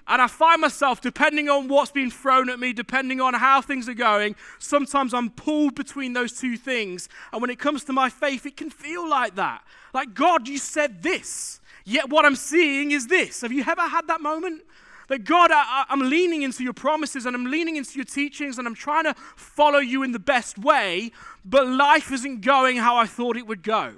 And 0.06 0.20
I 0.20 0.26
find 0.26 0.60
myself, 0.60 1.00
depending 1.00 1.48
on 1.48 1.68
what's 1.68 1.90
been 1.90 2.10
thrown 2.10 2.50
at 2.50 2.60
me, 2.60 2.74
depending 2.74 3.20
on 3.20 3.32
how 3.32 3.62
things 3.62 3.88
are 3.88 3.94
going, 3.94 4.36
sometimes 4.58 5.14
I'm 5.14 5.30
pulled 5.30 5.74
between 5.74 6.12
those 6.12 6.38
two 6.38 6.58
things. 6.58 7.08
And 7.32 7.40
when 7.40 7.50
it 7.50 7.58
comes 7.58 7.84
to 7.84 7.92
my 7.92 8.10
faith, 8.10 8.44
it 8.44 8.56
can 8.56 8.68
feel 8.68 9.08
like 9.08 9.36
that. 9.36 9.64
Like, 9.94 10.12
God, 10.12 10.46
you 10.46 10.58
said 10.58 11.02
this, 11.02 11.60
yet 11.84 12.10
what 12.10 12.26
I'm 12.26 12.36
seeing 12.36 12.90
is 12.90 13.06
this. 13.06 13.40
Have 13.40 13.52
you 13.52 13.64
ever 13.66 13.82
had 13.82 14.06
that 14.08 14.20
moment? 14.20 14.62
That 15.08 15.24
God, 15.24 15.50
I, 15.52 15.84
am 15.88 16.00
leaning 16.00 16.42
into 16.42 16.64
your 16.64 16.72
promises 16.72 17.26
and 17.26 17.36
I'm 17.36 17.46
leaning 17.46 17.76
into 17.76 17.96
your 17.96 18.06
teachings 18.06 18.58
and 18.58 18.66
I'm 18.66 18.74
trying 18.74 19.04
to 19.04 19.14
follow 19.36 19.78
you 19.78 20.02
in 20.02 20.12
the 20.12 20.18
best 20.18 20.58
way, 20.58 21.12
but 21.44 21.66
life 21.66 22.10
isn't 22.10 22.40
going 22.40 22.76
how 22.76 22.96
I 22.96 23.06
thought 23.06 23.36
it 23.36 23.46
would 23.46 23.62
go. 23.62 23.94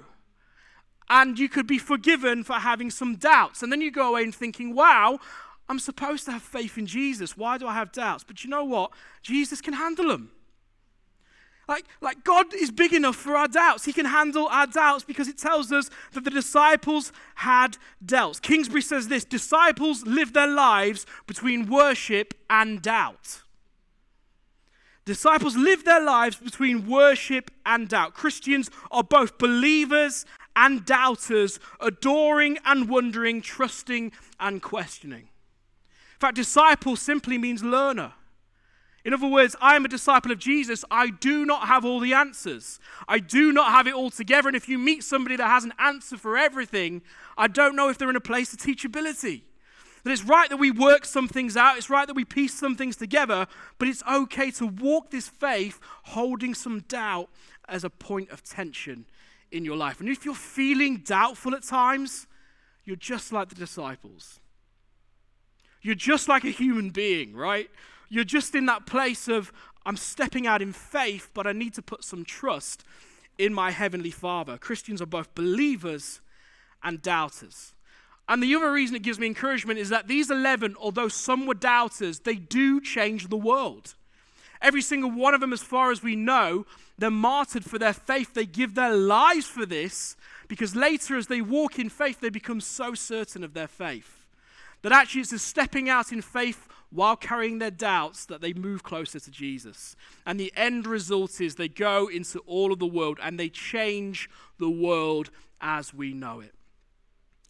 And 1.09 1.39
you 1.39 1.47
could 1.47 1.67
be 1.67 1.77
forgiven 1.77 2.43
for 2.43 2.53
having 2.53 2.91
some 2.91 3.15
doubts. 3.15 3.63
And 3.63 3.71
then 3.71 3.79
you 3.79 3.91
go 3.91 4.09
away 4.09 4.23
and 4.23 4.35
thinking, 4.35 4.75
wow, 4.75 5.19
I'm 5.69 5.79
supposed 5.79 6.25
to 6.25 6.31
have 6.31 6.41
faith 6.41 6.77
in 6.77 6.85
Jesus. 6.85 7.35
Why 7.35 7.57
do 7.57 7.67
I 7.67 7.73
have 7.73 7.91
doubts? 7.91 8.23
But 8.23 8.43
you 8.43 8.49
know 8.49 8.63
what? 8.63 8.91
Jesus 9.21 9.61
can 9.61 9.73
handle 9.73 10.07
them. 10.07 10.31
Like, 11.67 11.85
like 11.99 12.23
God 12.23 12.53
is 12.53 12.71
big 12.71 12.93
enough 12.93 13.17
for 13.17 13.35
our 13.35 13.49
doubts. 13.49 13.83
He 13.83 13.91
can 13.91 14.05
handle 14.05 14.47
our 14.47 14.67
doubts 14.67 15.03
because 15.03 15.27
it 15.27 15.37
tells 15.37 15.71
us 15.73 15.89
that 16.13 16.23
the 16.23 16.29
disciples 16.29 17.11
had 17.35 17.77
doubts. 18.05 18.39
Kingsbury 18.39 18.81
says 18.81 19.09
this 19.09 19.25
disciples 19.25 20.05
live 20.05 20.31
their 20.31 20.47
lives 20.47 21.05
between 21.25 21.69
worship 21.69 22.33
and 22.49 22.81
doubt. 22.81 23.41
Disciples 25.03 25.57
live 25.57 25.83
their 25.83 26.03
lives 26.03 26.37
between 26.37 26.87
worship 26.87 27.51
and 27.65 27.87
doubt. 27.87 28.13
Christians 28.13 28.69
are 28.91 29.03
both 29.03 29.37
believers 29.37 30.25
and 30.55 30.85
doubters, 30.85 31.59
adoring 31.79 32.57
and 32.65 32.89
wondering, 32.89 33.41
trusting 33.41 34.11
and 34.39 34.61
questioning. 34.61 35.29
In 36.17 36.19
fact, 36.19 36.35
disciple 36.35 36.95
simply 36.95 37.37
means 37.37 37.63
learner. 37.63 38.13
In 39.05 39.13
other 39.13 39.27
words, 39.27 39.55
I 39.61 39.75
am 39.75 39.85
a 39.85 39.87
disciple 39.87 40.31
of 40.31 40.39
Jesus. 40.39 40.83
I 40.89 41.11
do 41.11 41.45
not 41.45 41.67
have 41.67 41.85
all 41.85 41.99
the 41.99 42.13
answers. 42.13 42.79
I 43.07 43.19
do 43.19 43.51
not 43.51 43.71
have 43.71 43.85
it 43.85 43.93
all 43.93 44.09
together. 44.09 44.49
And 44.49 44.55
if 44.57 44.67
you 44.67 44.79
meet 44.79 45.03
somebody 45.03 45.35
that 45.35 45.47
has 45.47 45.63
an 45.63 45.73
answer 45.77 46.17
for 46.17 46.35
everything, 46.35 47.03
I 47.37 47.47
don't 47.47 47.75
know 47.75 47.89
if 47.89 47.99
they're 47.99 48.09
in 48.09 48.15
a 48.15 48.19
place 48.19 48.51
of 48.51 48.57
teachability. 48.57 49.43
That 50.03 50.11
it's 50.11 50.23
right 50.23 50.49
that 50.49 50.57
we 50.57 50.71
work 50.71 51.05
some 51.05 51.27
things 51.27 51.55
out, 51.55 51.77
it's 51.77 51.89
right 51.89 52.07
that 52.07 52.15
we 52.15 52.25
piece 52.25 52.55
some 52.55 52.75
things 52.75 52.95
together, 52.95 53.45
but 53.77 53.87
it's 53.87 54.01
okay 54.11 54.49
to 54.51 54.65
walk 54.65 55.11
this 55.11 55.27
faith 55.27 55.79
holding 56.05 56.55
some 56.55 56.79
doubt 56.87 57.29
as 57.69 57.83
a 57.83 57.91
point 57.91 58.31
of 58.31 58.43
tension 58.43 59.05
in 59.51 59.65
your 59.65 59.77
life. 59.77 59.99
And 59.99 60.09
if 60.09 60.25
you're 60.25 60.33
feeling 60.33 60.97
doubtful 60.97 61.53
at 61.53 61.61
times, 61.61 62.25
you're 62.85 62.95
just 62.95 63.31
like 63.31 63.49
the 63.49 63.55
disciples. 63.55 64.39
You're 65.81 65.95
just 65.95 66.27
like 66.27 66.43
a 66.43 66.49
human 66.49 66.89
being, 66.89 67.35
right? 67.35 67.69
You're 68.09 68.23
just 68.23 68.55
in 68.55 68.65
that 68.67 68.85
place 68.85 69.27
of, 69.27 69.51
I'm 69.85 69.97
stepping 69.97 70.47
out 70.47 70.61
in 70.61 70.73
faith, 70.73 71.29
but 71.33 71.47
I 71.47 71.51
need 71.51 71.73
to 71.75 71.81
put 71.81 72.03
some 72.03 72.25
trust 72.25 72.83
in 73.37 73.53
my 73.53 73.71
Heavenly 73.71 74.11
Father. 74.11 74.57
Christians 74.57 75.01
are 75.01 75.07
both 75.07 75.33
believers 75.35 76.21
and 76.83 77.01
doubters. 77.01 77.73
And 78.29 78.43
the 78.43 78.55
other 78.55 78.71
reason 78.71 78.95
it 78.95 79.03
gives 79.03 79.19
me 79.19 79.27
encouragement 79.27 79.79
is 79.79 79.89
that 79.89 80.07
these 80.07 80.29
11, 80.29 80.75
although 80.79 81.07
some 81.07 81.45
were 81.45 81.53
doubters, 81.53 82.19
they 82.19 82.35
do 82.35 82.81
change 82.81 83.27
the 83.27 83.37
world. 83.37 83.95
Every 84.61 84.81
single 84.81 85.11
one 85.11 85.33
of 85.33 85.39
them, 85.39 85.53
as 85.53 85.61
far 85.61 85.91
as 85.91 86.01
we 86.01 86.15
know, 86.15 86.65
they're 86.97 87.11
martyred 87.11 87.63
for 87.63 87.77
their 87.77 87.93
faith. 87.93 88.33
They 88.33 88.45
give 88.45 88.73
their 88.73 88.95
lives 88.95 89.45
for 89.45 89.65
this 89.65 90.17
because 90.47 90.75
later, 90.75 91.15
as 91.15 91.27
they 91.27 91.41
walk 91.41 91.77
in 91.77 91.89
faith, 91.89 92.19
they 92.19 92.29
become 92.29 92.59
so 92.59 92.95
certain 92.95 93.43
of 93.43 93.53
their 93.53 93.67
faith 93.67 94.16
that 94.81 94.91
actually 94.91 95.21
it's 95.21 95.31
a 95.31 95.39
stepping 95.39 95.89
out 95.89 96.11
in 96.11 96.21
faith 96.21 96.67
while 96.89 97.15
carrying 97.15 97.59
their 97.59 97.71
doubts 97.71 98.25
that 98.25 98.41
they 98.41 98.53
move 98.53 98.83
closer 98.83 99.19
to 99.19 99.31
Jesus. 99.31 99.95
And 100.25 100.39
the 100.39 100.53
end 100.55 100.87
result 100.87 101.41
is 101.41 101.55
they 101.55 101.67
go 101.67 102.07
into 102.07 102.39
all 102.39 102.71
of 102.71 102.79
the 102.79 102.87
world 102.87 103.19
and 103.21 103.39
they 103.39 103.49
change 103.49 104.29
the 104.57 104.69
world 104.69 105.29
as 105.59 105.93
we 105.93 106.13
know 106.13 106.39
it. 106.39 106.53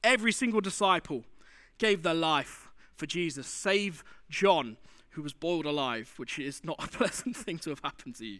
Every 0.04 0.32
single 0.32 0.62
disciple 0.62 1.24
gave 1.78 2.04
their 2.04 2.14
life 2.14 2.70
for 2.96 3.06
Jesus, 3.06 3.48
save 3.48 4.04
John, 4.30 4.78
who 5.12 5.22
was 5.22 5.34
boiled 5.34 5.66
alive, 5.66 6.14
which 6.18 6.40
is 6.40 6.64
not 6.64 6.78
a 6.84 6.88
pleasant 6.88 7.36
thing 7.36 7.60
to 7.60 7.70
have 7.70 7.82
happened 7.84 8.16
to 8.16 8.26
you. 8.26 8.40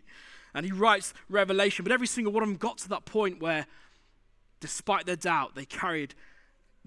And 0.54 0.66
he 0.66 0.72
writes 0.72 1.14
Revelation, 1.30 1.84
but 1.84 1.92
every 1.92 2.08
single 2.08 2.34
one 2.34 2.44
of 2.44 2.50
them 2.50 2.58
got 2.58 2.80
to 2.80 2.90
that 2.90 3.06
point 3.06 3.40
where, 3.40 3.68
despite 4.60 5.06
their 5.06 5.16
doubt, 5.16 5.56
they 5.56 5.66
carried 5.66 6.16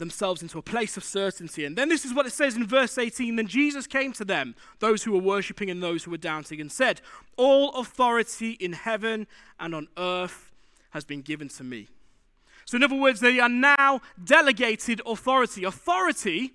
themselves 0.00 0.42
into 0.42 0.58
a 0.58 0.62
place 0.62 0.96
of 0.96 1.04
certainty. 1.04 1.64
And 1.64 1.76
then 1.76 1.88
this 1.88 2.04
is 2.04 2.12
what 2.12 2.26
it 2.26 2.32
says 2.32 2.56
in 2.56 2.66
verse 2.66 2.98
18 2.98 3.36
Then 3.36 3.46
Jesus 3.46 3.86
came 3.86 4.12
to 4.14 4.24
them, 4.24 4.56
those 4.80 5.04
who 5.04 5.12
were 5.12 5.20
worshipping 5.20 5.70
and 5.70 5.80
those 5.80 6.02
who 6.02 6.10
were 6.10 6.16
doubting, 6.16 6.60
and 6.60 6.72
said, 6.72 7.00
All 7.36 7.70
authority 7.70 8.52
in 8.52 8.72
heaven 8.72 9.28
and 9.60 9.74
on 9.74 9.86
earth 9.96 10.50
has 10.90 11.04
been 11.04 11.22
given 11.22 11.48
to 11.50 11.62
me. 11.62 11.86
So, 12.64 12.76
in 12.76 12.82
other 12.82 12.96
words, 12.96 13.20
they 13.20 13.38
are 13.38 13.48
now 13.48 14.00
delegated 14.22 15.00
authority. 15.06 15.64
Authority 15.64 16.52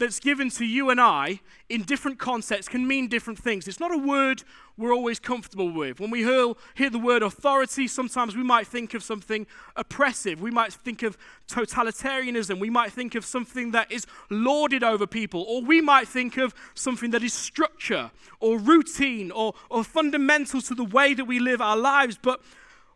that's 0.00 0.18
given 0.18 0.50
to 0.50 0.64
you 0.64 0.90
and 0.90 1.00
I 1.00 1.40
in 1.68 1.82
different 1.82 2.18
contexts 2.18 2.68
can 2.68 2.88
mean 2.88 3.06
different 3.06 3.38
things. 3.38 3.68
It's 3.68 3.78
not 3.78 3.92
a 3.92 3.98
word 3.98 4.42
we're 4.76 4.94
always 4.94 5.20
comfortable 5.20 5.70
with. 5.70 6.00
When 6.00 6.10
we 6.10 6.24
hear, 6.24 6.54
hear 6.74 6.88
the 6.88 6.98
word 6.98 7.22
authority, 7.22 7.86
sometimes 7.86 8.34
we 8.34 8.42
might 8.42 8.66
think 8.66 8.94
of 8.94 9.02
something 9.02 9.46
oppressive. 9.76 10.40
We 10.40 10.50
might 10.50 10.72
think 10.72 11.02
of 11.02 11.18
totalitarianism. 11.48 12.58
We 12.58 12.70
might 12.70 12.92
think 12.92 13.14
of 13.14 13.26
something 13.26 13.72
that 13.72 13.92
is 13.92 14.06
lorded 14.30 14.82
over 14.82 15.06
people. 15.06 15.44
Or 15.46 15.62
we 15.62 15.82
might 15.82 16.08
think 16.08 16.38
of 16.38 16.54
something 16.74 17.10
that 17.10 17.22
is 17.22 17.34
structure 17.34 18.10
or 18.40 18.58
routine 18.58 19.30
or, 19.30 19.54
or 19.68 19.84
fundamental 19.84 20.62
to 20.62 20.74
the 20.74 20.84
way 20.84 21.12
that 21.12 21.26
we 21.26 21.38
live 21.38 21.60
our 21.60 21.76
lives. 21.76 22.18
But 22.20 22.40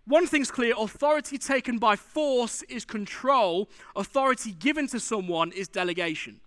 one 0.07 0.27
thing's 0.27 0.51
clear 0.51 0.73
authority 0.79 1.37
taken 1.37 1.79
by 1.79 1.97
force 1.97 2.63
is 2.63 2.87
control, 2.87 3.69
authority 3.95 4.53
given 4.53 4.87
to 4.89 5.01
someone 5.01 5.53
is 5.53 5.69
delegation. 5.69 6.41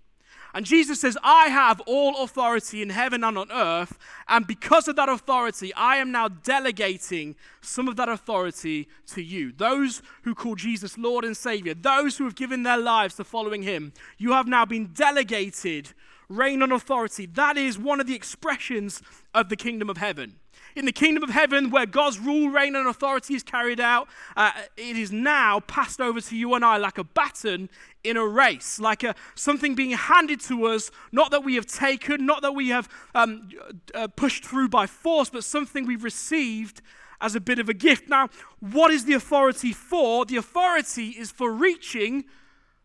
And 0.53 0.65
Jesus 0.65 1.01
says, 1.01 1.17
I 1.23 1.47
have 1.47 1.81
all 1.81 2.23
authority 2.23 2.81
in 2.81 2.89
heaven 2.89 3.23
and 3.23 3.37
on 3.37 3.51
earth. 3.51 3.97
And 4.27 4.47
because 4.47 4.87
of 4.87 4.95
that 4.95 5.09
authority, 5.09 5.73
I 5.73 5.97
am 5.97 6.11
now 6.11 6.27
delegating 6.27 7.35
some 7.61 7.87
of 7.87 7.95
that 7.97 8.09
authority 8.09 8.87
to 9.07 9.21
you. 9.21 9.51
Those 9.51 10.01
who 10.23 10.33
call 10.33 10.55
Jesus 10.55 10.97
Lord 10.97 11.25
and 11.25 11.35
Savior, 11.35 11.73
those 11.73 12.17
who 12.17 12.23
have 12.23 12.35
given 12.35 12.63
their 12.63 12.77
lives 12.77 13.15
to 13.15 13.23
following 13.23 13.63
Him, 13.63 13.93
you 14.17 14.33
have 14.33 14.47
now 14.47 14.65
been 14.65 14.87
delegated 14.93 15.93
reign 16.29 16.61
and 16.61 16.73
authority. 16.73 17.25
That 17.25 17.57
is 17.57 17.77
one 17.77 17.99
of 17.99 18.07
the 18.07 18.15
expressions 18.15 19.01
of 19.33 19.49
the 19.49 19.55
kingdom 19.55 19.89
of 19.89 19.97
heaven 19.97 20.35
in 20.77 20.85
the 20.85 20.91
kingdom 20.91 21.23
of 21.23 21.31
heaven 21.31 21.71
where 21.71 21.87
God's 21.87 22.19
rule, 22.19 22.49
reign, 22.49 22.75
and 22.75 22.87
authority 22.87 23.33
is 23.33 23.41
carried 23.41 23.79
out, 23.79 24.07
uh, 24.35 24.51
it 24.77 24.95
is 24.95 25.11
now 25.11 25.59
passed 25.61 25.99
over 25.99 26.21
to 26.21 26.37
you 26.37 26.53
and 26.53 26.63
I 26.63 26.77
like 26.77 26.99
a 26.99 27.03
baton 27.03 27.69
in 28.03 28.15
a 28.15 28.25
race, 28.25 28.79
like 28.79 29.03
a, 29.03 29.15
something 29.33 29.73
being 29.73 29.91
handed 29.91 30.39
to 30.41 30.65
us, 30.67 30.91
not 31.11 31.31
that 31.31 31.43
we 31.43 31.55
have 31.55 31.65
taken, 31.65 32.27
not 32.27 32.43
that 32.43 32.53
we 32.53 32.69
have 32.69 32.87
um, 33.15 33.49
uh, 33.95 34.07
pushed 34.07 34.45
through 34.45 34.69
by 34.69 34.85
force, 34.85 35.29
but 35.31 35.43
something 35.43 35.87
we've 35.87 36.03
received 36.03 36.81
as 37.19 37.35
a 37.35 37.39
bit 37.39 37.57
of 37.57 37.67
a 37.67 37.73
gift. 37.73 38.07
Now, 38.07 38.29
what 38.59 38.91
is 38.91 39.05
the 39.05 39.13
authority 39.13 39.73
for? 39.73 40.25
The 40.25 40.37
authority 40.37 41.09
is 41.09 41.31
for 41.31 41.51
reaching 41.51 42.25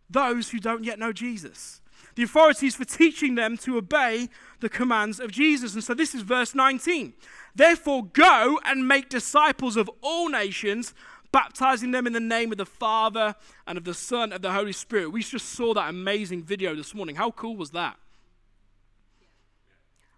those 0.09 0.51
who 0.51 0.59
don't 0.59 0.83
yet 0.83 0.99
know 0.99 1.13
Jesus. 1.13 1.82
The 2.15 2.25
authorities 2.25 2.75
for 2.75 2.85
teaching 2.85 3.35
them 3.35 3.57
to 3.59 3.79
obey 3.79 4.29
the 4.61 4.69
commands 4.69 5.19
of 5.19 5.31
Jesus. 5.31 5.75
And 5.75 5.83
so 5.83 5.95
this 5.95 6.15
is 6.15 6.23
verse 6.23 6.55
19. 6.55 7.15
Therefore, 7.55 8.05
go 8.05 8.61
and 8.65 8.87
make 8.87 9.09
disciples 9.09 9.77
of 9.77 9.91
all 10.03 10.29
nations, 10.29 10.95
baptizing 11.33 11.91
them 11.91 12.07
in 12.07 12.13
the 12.13 12.21
name 12.21 12.53
of 12.53 12.59
the 12.59 12.67
Father 12.67 13.35
and 13.67 13.79
of 13.79 13.85
the 13.85 13.95
Son 13.95 14.25
and 14.25 14.35
of 14.35 14.43
the 14.43 14.53
Holy 14.53 14.73
Spirit. 14.73 15.11
We 15.11 15.23
just 15.23 15.51
saw 15.51 15.75
that 15.75 15.89
amazing 15.89 16.45
video 16.45 16.75
this 16.75 16.95
morning. 16.95 17.17
How 17.17 17.31
cool 17.31 17.57
was 17.57 17.71
that? 17.71 17.97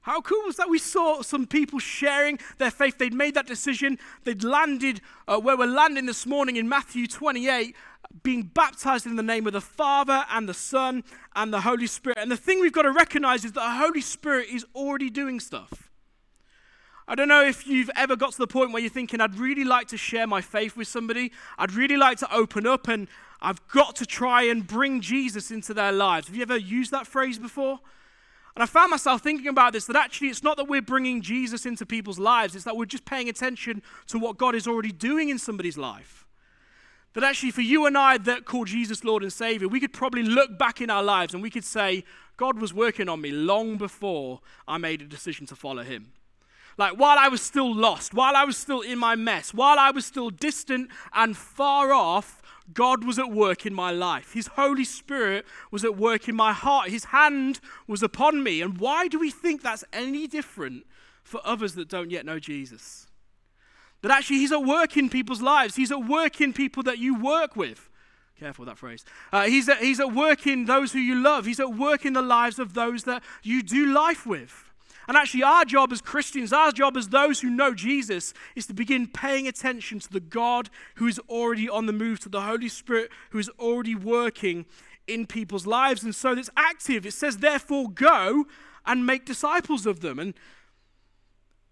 How 0.05 0.21
cool 0.21 0.43
was 0.45 0.57
that? 0.57 0.69
We 0.69 0.79
saw 0.79 1.23
some 1.23 1.47
people 1.47 1.79
sharing 1.79 2.39
their 2.59 2.71
faith. 2.71 2.99
They'd 2.99 3.15
made 3.15 3.33
that 3.35 3.47
decision. 3.47 3.99
They'd 4.25 4.45
landed 4.45 5.01
uh, 5.27 5.41
where 5.41 5.57
we're 5.57 5.65
landing 5.65 6.05
this 6.05 6.27
morning 6.27 6.57
in 6.57 6.69
Matthew 6.69 7.07
28, 7.07 7.75
being 8.23 8.43
baptized 8.43 9.07
in 9.07 9.17
the 9.17 9.23
name 9.23 9.47
of 9.47 9.55
the 9.55 9.63
Father 9.63 10.27
and 10.31 10.47
the 10.47 10.53
Son 10.53 11.05
and 11.35 11.55
the 11.55 11.63
Holy 11.63 11.87
Spirit. 11.87 12.19
And 12.21 12.31
the 12.31 12.37
thing 12.37 12.61
we've 12.61 12.71
got 12.71 12.83
to 12.83 12.93
recognize 12.93 13.47
is 13.47 13.53
that 13.53 13.61
the 13.61 13.79
Holy 13.79 14.03
Spirit 14.03 14.49
is 14.53 14.67
already 14.75 15.09
doing 15.09 15.41
stuff. 15.41 15.91
I 17.09 17.15
don't 17.15 17.29
know 17.29 17.43
if 17.43 17.67
you've 17.67 17.91
ever 17.97 18.15
got 18.15 18.33
to 18.33 18.39
the 18.39 18.47
point 18.47 18.73
where 18.73 18.83
you're 18.83 18.91
thinking, 18.91 19.23
I'd 19.23 19.39
really 19.39 19.65
like 19.65 19.89
to 19.89 19.97
share 19.97 20.27
my 20.27 20.43
faith 20.43 20.77
with 20.77 20.87
somebody. 20.87 21.33
I'd 21.57 21.73
really 21.73 21.97
like 21.97 22.19
to 22.19 22.31
open 22.31 22.67
up 22.67 22.89
and 22.89 23.09
I've 23.41 23.67
got 23.69 23.97
to 23.97 24.07
try 24.07 24.43
and 24.43 24.67
bring 24.67 25.01
Jesus 25.01 25.51
into 25.51 25.73
their 25.73 25.93
lives. 25.93 26.27
Have 26.27 26.37
you 26.37 26.43
ever 26.43 26.59
used 26.59 26.91
that 26.91 27.07
phrase 27.07 27.39
before? 27.39 27.81
And 28.55 28.63
I 28.63 28.67
found 28.67 28.91
myself 28.91 29.21
thinking 29.21 29.49
about 29.49 29.73
this 29.73 29.87
that 29.87 29.97
actually 29.97 30.29
it's 30.29 30.43
not 30.43 30.57
that 30.59 30.69
we're 30.69 30.83
bringing 30.83 31.23
Jesus 31.23 31.67
into 31.67 31.85
people's 31.85 32.19
lives, 32.19 32.55
it's 32.55 32.65
that 32.65 32.77
we're 32.77 32.85
just 32.85 33.05
paying 33.05 33.29
attention 33.29 33.83
to 34.09 34.19
what 34.19 34.39
God 34.39 34.55
is 34.55 34.69
already 34.69 34.93
doing 34.93 35.29
in 35.29 35.39
somebody's 35.39 35.77
life. 35.77 36.27
That 37.15 37.25
actually, 37.25 37.53
for 37.53 37.61
you 37.61 37.87
and 37.87 37.97
I 37.97 38.19
that 38.19 38.45
call 38.45 38.65
Jesus 38.65 39.05
Lord 39.05 39.23
and 39.23 39.33
Savior, 39.33 39.69
we 39.69 39.79
could 39.79 39.93
probably 39.93 40.25
look 40.25 40.59
back 40.59 40.81
in 40.81 40.91
our 40.91 41.03
lives 41.03 41.33
and 41.33 41.43
we 41.43 41.51
could 41.51 41.65
say, 41.65 42.05
God 42.37 42.61
was 42.61 42.75
working 42.75 43.09
on 43.09 43.21
me 43.21 43.31
long 43.31 43.77
before 43.77 44.41
I 44.67 44.79
made 44.79 45.01
a 45.01 45.07
decision 45.07 45.47
to 45.47 45.57
follow 45.57 45.83
Him. 45.83 46.13
Like 46.77 46.95
while 46.95 47.17
I 47.19 47.29
was 47.29 47.41
still 47.41 47.73
lost, 47.73 48.15
while 48.15 48.37
I 48.37 48.45
was 48.45 48.57
still 48.57 48.81
in 48.81 48.99
my 48.99 49.15
mess, 49.15 49.55
while 49.55 49.79
I 49.79 49.93
was 49.93 50.07
still 50.07 50.31
distant 50.31 50.91
and 51.13 51.37
far 51.37 51.93
off, 51.93 52.43
God 52.73 53.05
was 53.05 53.19
at 53.19 53.31
work 53.31 53.67
in 53.67 53.75
my 53.75 53.91
life. 53.91 54.33
His 54.33 54.47
Holy 54.49 54.85
Spirit 54.85 55.45
was 55.71 55.85
at 55.85 55.97
work 55.97 56.29
in 56.29 56.35
my 56.35 56.53
heart. 56.53 56.89
His 56.89 57.05
hand 57.07 57.61
was 57.87 58.03
upon 58.03 58.43
me. 58.43 58.63
And 58.63 58.79
why 58.79 59.07
do 59.09 59.19
we 59.19 59.31
think 59.31 59.63
that's 59.63 59.85
any 59.93 60.27
different 60.27 60.87
for 61.23 61.41
others 61.45 61.75
that 61.75 61.89
don't 61.89 62.11
yet 62.11 62.25
know 62.25 62.39
Jesus? 62.39 63.07
That 64.01 64.11
actually 64.11 64.39
He's 64.39 64.53
at 64.53 64.65
work 64.65 64.97
in 64.97 65.11
people's 65.11 65.43
lives, 65.43 65.77
He's 65.77 65.93
at 65.93 66.07
work 66.07 66.41
in 66.41 66.53
people 66.53 66.83
that 66.85 66.99
you 66.99 67.19
work 67.19 67.55
with. 67.55 67.91
Careful 68.39 68.65
that 68.65 68.79
phrase. 68.79 69.05
Uh, 69.33 69.45
he's, 69.45 69.69
at, 69.69 69.79
he's 69.79 70.01
at 70.01 70.13
work 70.13 70.47
in 70.47 70.65
those 70.65 70.93
who 70.93 70.99
you 70.99 71.15
love. 71.15 71.47
He's 71.47 71.61
at 71.61 71.73
work 71.73 72.05
in 72.05 72.15
the 72.15 72.23
lives 72.23 72.59
of 72.59 72.75
those 72.75 73.05
that 73.05 73.23
you 73.45 73.63
do 73.63 73.87
life 73.87 74.27
with. 74.27 74.73
And 75.07 75.17
actually, 75.17 75.43
our 75.43 75.65
job 75.65 75.93
as 75.93 76.01
Christians, 76.01 76.53
our 76.53 76.73
job 76.73 76.97
as 76.97 77.09
those 77.09 77.41
who 77.41 77.51
know 77.51 77.75
Jesus, 77.75 78.33
is 78.57 78.67
to 78.67 78.75
begin 78.75 79.07
paying 79.07 79.47
attention 79.47 79.99
to 80.01 80.11
the 80.11 80.21
God 80.21 80.71
who 80.97 81.07
is 81.07 81.19
already 81.29 81.69
on 81.69 81.87
the 81.87 81.93
move, 81.93 82.21
to 82.21 82.29
the 82.29 82.43
Holy 82.43 82.69
Spirit 82.69 83.11
who 83.31 83.39
is 83.39 83.49
already 83.59 83.95
working 83.95 84.67
in 85.07 85.27
people's 85.27 85.67
lives. 85.67 86.03
And 86.03 86.15
so 86.15 86.33
it's 86.33 86.51
active. 86.57 87.05
It 87.07 87.13
says, 87.13 87.39
therefore, 87.39 87.91
go 87.91 88.47
and 88.87 89.07
make 89.07 89.25
disciples 89.25 89.87
of 89.87 90.01
them. 90.01 90.19
And 90.19 90.35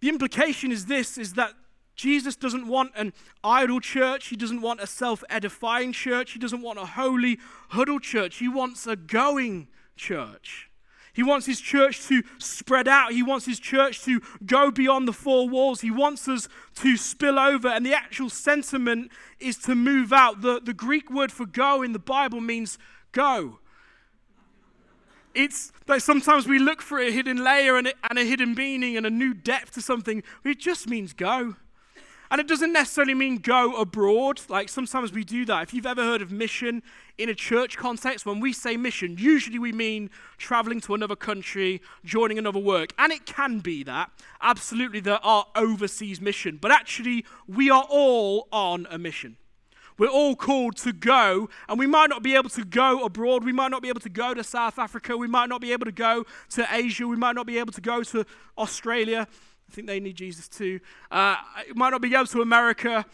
the 0.00 0.08
implication 0.08 0.72
is 0.72 0.86
this 0.86 1.16
is 1.16 1.34
that 1.34 1.52
Jesus 1.94 2.36
doesn't 2.36 2.66
want 2.66 2.92
an 2.96 3.12
idle 3.44 3.80
church. 3.80 4.28
He 4.28 4.36
doesn't 4.36 4.60
want 4.60 4.80
a 4.80 4.86
self 4.86 5.22
edifying 5.28 5.92
church. 5.92 6.32
He 6.32 6.38
doesn't 6.38 6.62
want 6.62 6.78
a 6.78 6.86
holy, 6.86 7.38
huddle 7.70 8.00
church. 8.00 8.36
He 8.36 8.48
wants 8.48 8.86
a 8.86 8.96
going 8.96 9.68
church. 9.96 10.71
He 11.14 11.22
wants 11.22 11.46
his 11.46 11.60
church 11.60 12.06
to 12.06 12.22
spread 12.38 12.88
out. 12.88 13.12
He 13.12 13.22
wants 13.22 13.44
his 13.44 13.60
church 13.60 14.02
to 14.04 14.20
go 14.46 14.70
beyond 14.70 15.06
the 15.06 15.12
four 15.12 15.48
walls. 15.48 15.82
He 15.82 15.90
wants 15.90 16.26
us 16.26 16.48
to 16.76 16.96
spill 16.96 17.38
over. 17.38 17.68
And 17.68 17.84
the 17.84 17.94
actual 17.94 18.30
sentiment 18.30 19.12
is 19.38 19.58
to 19.58 19.74
move 19.74 20.12
out. 20.12 20.40
The, 20.40 20.60
the 20.60 20.72
Greek 20.72 21.10
word 21.10 21.30
for 21.30 21.44
go 21.44 21.82
in 21.82 21.92
the 21.92 21.98
Bible 21.98 22.40
means 22.40 22.78
go. 23.12 23.58
It's 25.34 25.72
like 25.86 26.00
sometimes 26.00 26.46
we 26.46 26.58
look 26.58 26.82
for 26.82 26.98
a 26.98 27.10
hidden 27.10 27.42
layer 27.42 27.76
and, 27.76 27.92
and 28.08 28.18
a 28.18 28.24
hidden 28.24 28.54
meaning 28.54 28.96
and 28.96 29.06
a 29.06 29.10
new 29.10 29.34
depth 29.34 29.72
to 29.72 29.82
something. 29.82 30.22
It 30.44 30.58
just 30.58 30.88
means 30.88 31.12
go. 31.12 31.56
And 32.32 32.40
it 32.40 32.48
doesn't 32.48 32.72
necessarily 32.72 33.12
mean 33.12 33.36
go 33.36 33.76
abroad. 33.76 34.40
Like 34.48 34.70
sometimes 34.70 35.12
we 35.12 35.22
do 35.22 35.44
that. 35.44 35.64
If 35.64 35.74
you've 35.74 35.84
ever 35.84 36.02
heard 36.02 36.22
of 36.22 36.32
mission 36.32 36.82
in 37.18 37.28
a 37.28 37.34
church 37.34 37.76
context, 37.76 38.24
when 38.24 38.40
we 38.40 38.54
say 38.54 38.78
mission, 38.78 39.16
usually 39.18 39.58
we 39.58 39.70
mean 39.70 40.08
traveling 40.38 40.80
to 40.80 40.94
another 40.94 41.14
country, 41.14 41.82
joining 42.06 42.38
another 42.38 42.58
work. 42.58 42.94
And 42.96 43.12
it 43.12 43.26
can 43.26 43.58
be 43.58 43.82
that. 43.84 44.12
Absolutely, 44.40 45.00
there 45.00 45.22
are 45.22 45.44
overseas 45.54 46.22
mission. 46.22 46.56
But 46.58 46.70
actually, 46.70 47.26
we 47.46 47.68
are 47.68 47.84
all 47.90 48.48
on 48.50 48.86
a 48.90 48.96
mission. 48.96 49.36
We're 49.98 50.08
all 50.08 50.34
called 50.34 50.78
to 50.78 50.94
go, 50.94 51.50
and 51.68 51.78
we 51.78 51.86
might 51.86 52.08
not 52.08 52.22
be 52.22 52.34
able 52.34 52.48
to 52.48 52.64
go 52.64 53.04
abroad. 53.04 53.44
We 53.44 53.52
might 53.52 53.70
not 53.70 53.82
be 53.82 53.90
able 53.90 54.00
to 54.00 54.08
go 54.08 54.32
to 54.32 54.42
South 54.42 54.78
Africa. 54.78 55.18
We 55.18 55.28
might 55.28 55.50
not 55.50 55.60
be 55.60 55.72
able 55.72 55.84
to 55.84 55.92
go 55.92 56.24
to 56.52 56.66
Asia. 56.72 57.06
We 57.06 57.16
might 57.16 57.34
not 57.34 57.46
be 57.46 57.58
able 57.58 57.74
to 57.74 57.80
go 57.82 58.02
to 58.04 58.24
Australia. 58.56 59.28
I 59.72 59.74
think 59.74 59.86
they 59.86 60.00
need 60.00 60.16
Jesus 60.16 60.48
too. 60.48 60.80
Uh, 61.10 61.36
it 61.66 61.74
might 61.74 61.90
not 61.90 62.02
be 62.02 62.14
able 62.14 62.26
to 62.26 62.42
America. 62.42 63.06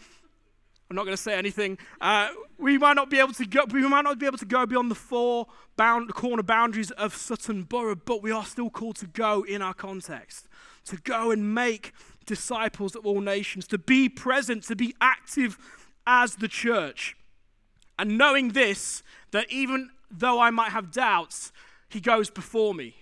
I'm 0.89 0.95
not 0.95 1.05
going 1.05 1.15
to 1.15 1.21
say 1.21 1.35
anything. 1.35 1.77
Uh, 2.01 2.27
we 2.57 2.77
might 2.77 2.97
not 2.97 3.09
be 3.09 3.17
able 3.17 3.31
to 3.31 3.45
go. 3.45 3.63
We 3.71 3.87
might 3.87 4.01
not 4.01 4.19
be 4.19 4.25
able 4.25 4.39
to 4.39 4.45
go 4.45 4.65
beyond 4.65 4.91
the 4.91 4.95
four 4.95 5.47
bound, 5.77 6.13
corner 6.13 6.43
boundaries 6.43 6.91
of 6.91 7.15
Sutton 7.15 7.63
Borough, 7.63 7.95
but 7.95 8.21
we 8.21 8.29
are 8.29 8.43
still 8.43 8.69
called 8.69 8.97
to 8.97 9.07
go 9.07 9.43
in 9.43 9.61
our 9.61 9.73
context, 9.73 10.49
to 10.87 10.97
go 10.97 11.31
and 11.31 11.55
make 11.55 11.93
disciples 12.25 12.93
of 12.93 13.05
all 13.05 13.21
nations, 13.21 13.65
to 13.67 13.77
be 13.77 14.09
present, 14.09 14.63
to 14.63 14.75
be 14.75 14.93
active 14.99 15.57
as 16.05 16.35
the 16.35 16.49
church, 16.49 17.15
and 17.97 18.17
knowing 18.17 18.49
this 18.49 19.01
that 19.31 19.49
even 19.49 19.91
though 20.11 20.41
I 20.41 20.49
might 20.49 20.71
have 20.71 20.91
doubts, 20.91 21.53
He 21.87 22.01
goes 22.01 22.29
before 22.29 22.73
me 22.73 22.95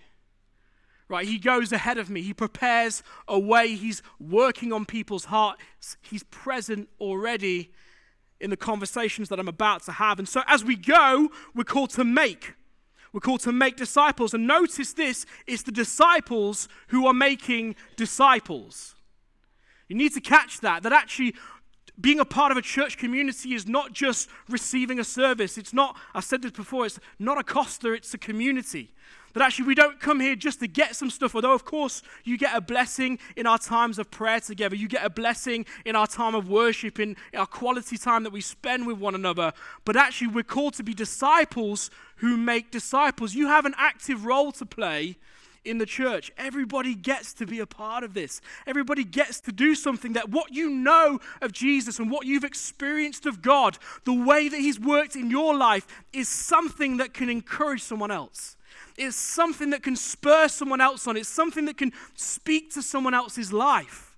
right? 1.10 1.28
He 1.28 1.38
goes 1.38 1.72
ahead 1.72 1.98
of 1.98 2.10
me. 2.10 2.22
He 2.22 2.34
prepares 2.34 3.04
a 3.28 3.39
way. 3.39 3.76
He's 3.76 4.02
working 4.20 4.74
on 4.74 4.86
people's 4.86 5.26
hearts. 5.26 5.98
He's 6.02 6.24
present 6.24 6.89
already 7.00 7.72
in 8.39 8.50
the 8.50 8.58
conversations 8.58 9.30
that 9.30 9.39
I'm 9.39 9.48
about 9.48 9.84
to 9.84 9.93
have. 9.93 10.20
And 10.20 10.28
so 10.28 10.41
as 10.48 10.63
we 10.63 10.76
go, 10.76 11.30
we're 11.56 11.63
called 11.63 11.91
to 11.91 12.04
make. 12.04 12.54
We're 13.13 13.22
called 13.22 13.41
to 13.41 13.52
make 13.52 13.78
disciples. 13.78 14.34
And 14.34 14.46
notice 14.46 14.93
this 14.93 15.26
it's 15.48 15.63
the 15.63 15.72
disciples 15.72 16.67
who 16.89 17.08
are 17.08 17.13
making 17.13 17.76
disciples. 17.96 18.96
You 19.88 19.96
need 19.96 20.13
to 20.13 20.22
catch 20.22 20.60
that, 20.60 20.84
that 20.84 20.91
actually 20.91 21.34
being 22.00 22.20
a 22.20 22.26
part 22.26 22.52
of 22.52 22.58
a 22.58 22.62
church 22.62 22.98
community 22.98 23.56
is 23.56 23.67
not 23.67 23.91
just 23.91 24.30
receiving 24.50 25.00
a 25.00 25.04
service. 25.04 25.58
It's 25.58 25.74
not, 25.74 25.98
I've 26.13 26.26
said 26.26 26.41
this 26.41 26.52
before, 26.52 26.86
it's 26.86 27.00
not 27.17 27.39
a 27.39 27.43
Costa, 27.43 27.93
it's 27.93 28.13
a 28.13 28.17
community. 28.17 28.93
That 29.34 29.44
actually 29.44 29.68
we 29.68 29.76
don't 29.76 30.00
come 30.00 30.20
here 30.20 30.36
just 30.36 30.60
to 30.62 30.68
get 30.68 30.96
some 30.96 31.10
stuff, 31.10 31.36
although, 31.36 31.54
of 31.54 31.66
course, 31.66 32.02
you 32.24 32.38
get 32.38 32.56
a 32.56 32.62
blessing 32.62 33.20
in 33.36 33.46
our 33.46 33.60
times 33.60 34.00
of 34.00 34.10
prayer 34.10 34.40
together. 34.40 34.76
You 34.76 34.88
get 34.88 35.06
a 35.06 35.10
blessing 35.10 35.66
in 35.86 35.96
our 35.96 36.08
time 36.08 36.34
of 36.34 36.50
worship, 36.50 37.00
in 37.00 37.16
our 37.36 37.46
quality 37.46 37.98
time 37.98 38.24
that 38.24 38.32
we 38.32 38.42
spend 38.42 38.88
with 38.88 38.98
one 38.98 39.16
another. 39.16 39.54
But 39.86 39.96
actually, 39.96 40.28
we're 40.28 40.44
called 40.44 40.74
to 40.76 40.84
be 40.84 40.94
disciples 40.94 41.92
who 42.18 42.36
make 42.38 42.72
disciples. 42.72 43.36
You 43.36 43.48
have 43.48 43.66
an 43.66 43.76
active 43.78 44.26
role 44.26 44.52
to 44.54 44.66
play 44.66 45.18
in 45.68 45.78
the 45.78 45.86
church. 45.86 46.32
Everybody 46.38 46.96
gets 46.96 47.34
to 47.36 47.46
be 47.46 47.60
a 47.60 47.68
part 47.68 48.04
of 48.04 48.13
this. 48.13 48.42
Everybody 48.66 49.04
gets 49.04 49.40
to 49.42 49.52
do 49.52 49.76
something 49.76 50.13
that 50.13 50.30
what 50.30 50.54
you 50.54 50.70
know 50.70 51.20
of 51.42 51.52
Jesus 51.52 52.00
and 52.00 52.10
what 52.10 52.26
you've 52.26 52.44
experienced 52.44 53.26
of 53.26 53.42
God, 53.42 53.78
the 54.06 54.13
way 54.13 54.48
that 54.48 54.60
He's 54.60 54.80
worked 54.80 55.16
in 55.16 55.30
your 55.30 55.56
life, 55.56 55.86
is 56.13 56.30
something 56.30 56.98
that 56.98 57.13
can 57.13 57.30
encourage 57.30 57.84
someone 57.84 58.12
else. 58.12 58.57
It's 58.98 59.16
something 59.16 59.70
that 59.70 59.84
can 59.84 59.96
spur 59.96 60.48
someone 60.48 60.82
else 60.82 61.08
on. 61.08 61.18
It's 61.18 61.30
something 61.30 61.66
that 61.66 61.78
can 61.78 61.94
speak 62.16 62.74
to 62.74 62.82
someone 62.82 63.14
else's 63.14 63.54
life. 63.54 64.18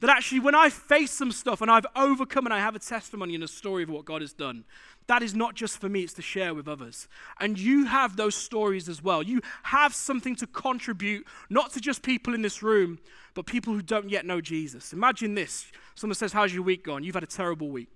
That 0.00 0.10
actually, 0.10 0.40
when 0.40 0.54
I 0.54 0.68
face 0.68 1.10
some 1.12 1.32
stuff 1.32 1.60
and 1.60 1.70
I've 1.70 1.86
overcome 1.96 2.46
and 2.46 2.54
I 2.54 2.58
have 2.58 2.76
a 2.76 2.78
testimony 2.78 3.34
and 3.34 3.42
a 3.42 3.48
story 3.48 3.82
of 3.82 3.90
what 3.90 4.04
God 4.04 4.20
has 4.20 4.32
done, 4.32 4.64
that 5.06 5.22
is 5.22 5.34
not 5.34 5.54
just 5.54 5.78
for 5.78 5.88
me, 5.88 6.02
it's 6.02 6.14
to 6.14 6.22
share 6.22 6.54
with 6.54 6.68
others. 6.68 7.08
And 7.40 7.58
you 7.58 7.86
have 7.86 8.16
those 8.16 8.34
stories 8.34 8.88
as 8.88 9.02
well. 9.02 9.22
You 9.22 9.40
have 9.64 9.94
something 9.94 10.36
to 10.36 10.46
contribute, 10.46 11.26
not 11.50 11.72
to 11.72 11.80
just 11.80 12.02
people 12.02 12.34
in 12.34 12.42
this 12.42 12.62
room, 12.62 12.98
but 13.34 13.46
people 13.46 13.72
who 13.72 13.82
don't 13.82 14.10
yet 14.10 14.24
know 14.24 14.40
Jesus. 14.40 14.92
Imagine 14.92 15.34
this 15.34 15.66
someone 15.94 16.14
says, 16.14 16.32
How's 16.32 16.52
your 16.52 16.62
week 16.62 16.84
gone? 16.84 17.02
You've 17.02 17.14
had 17.14 17.24
a 17.24 17.26
terrible 17.26 17.68
week, 17.68 17.88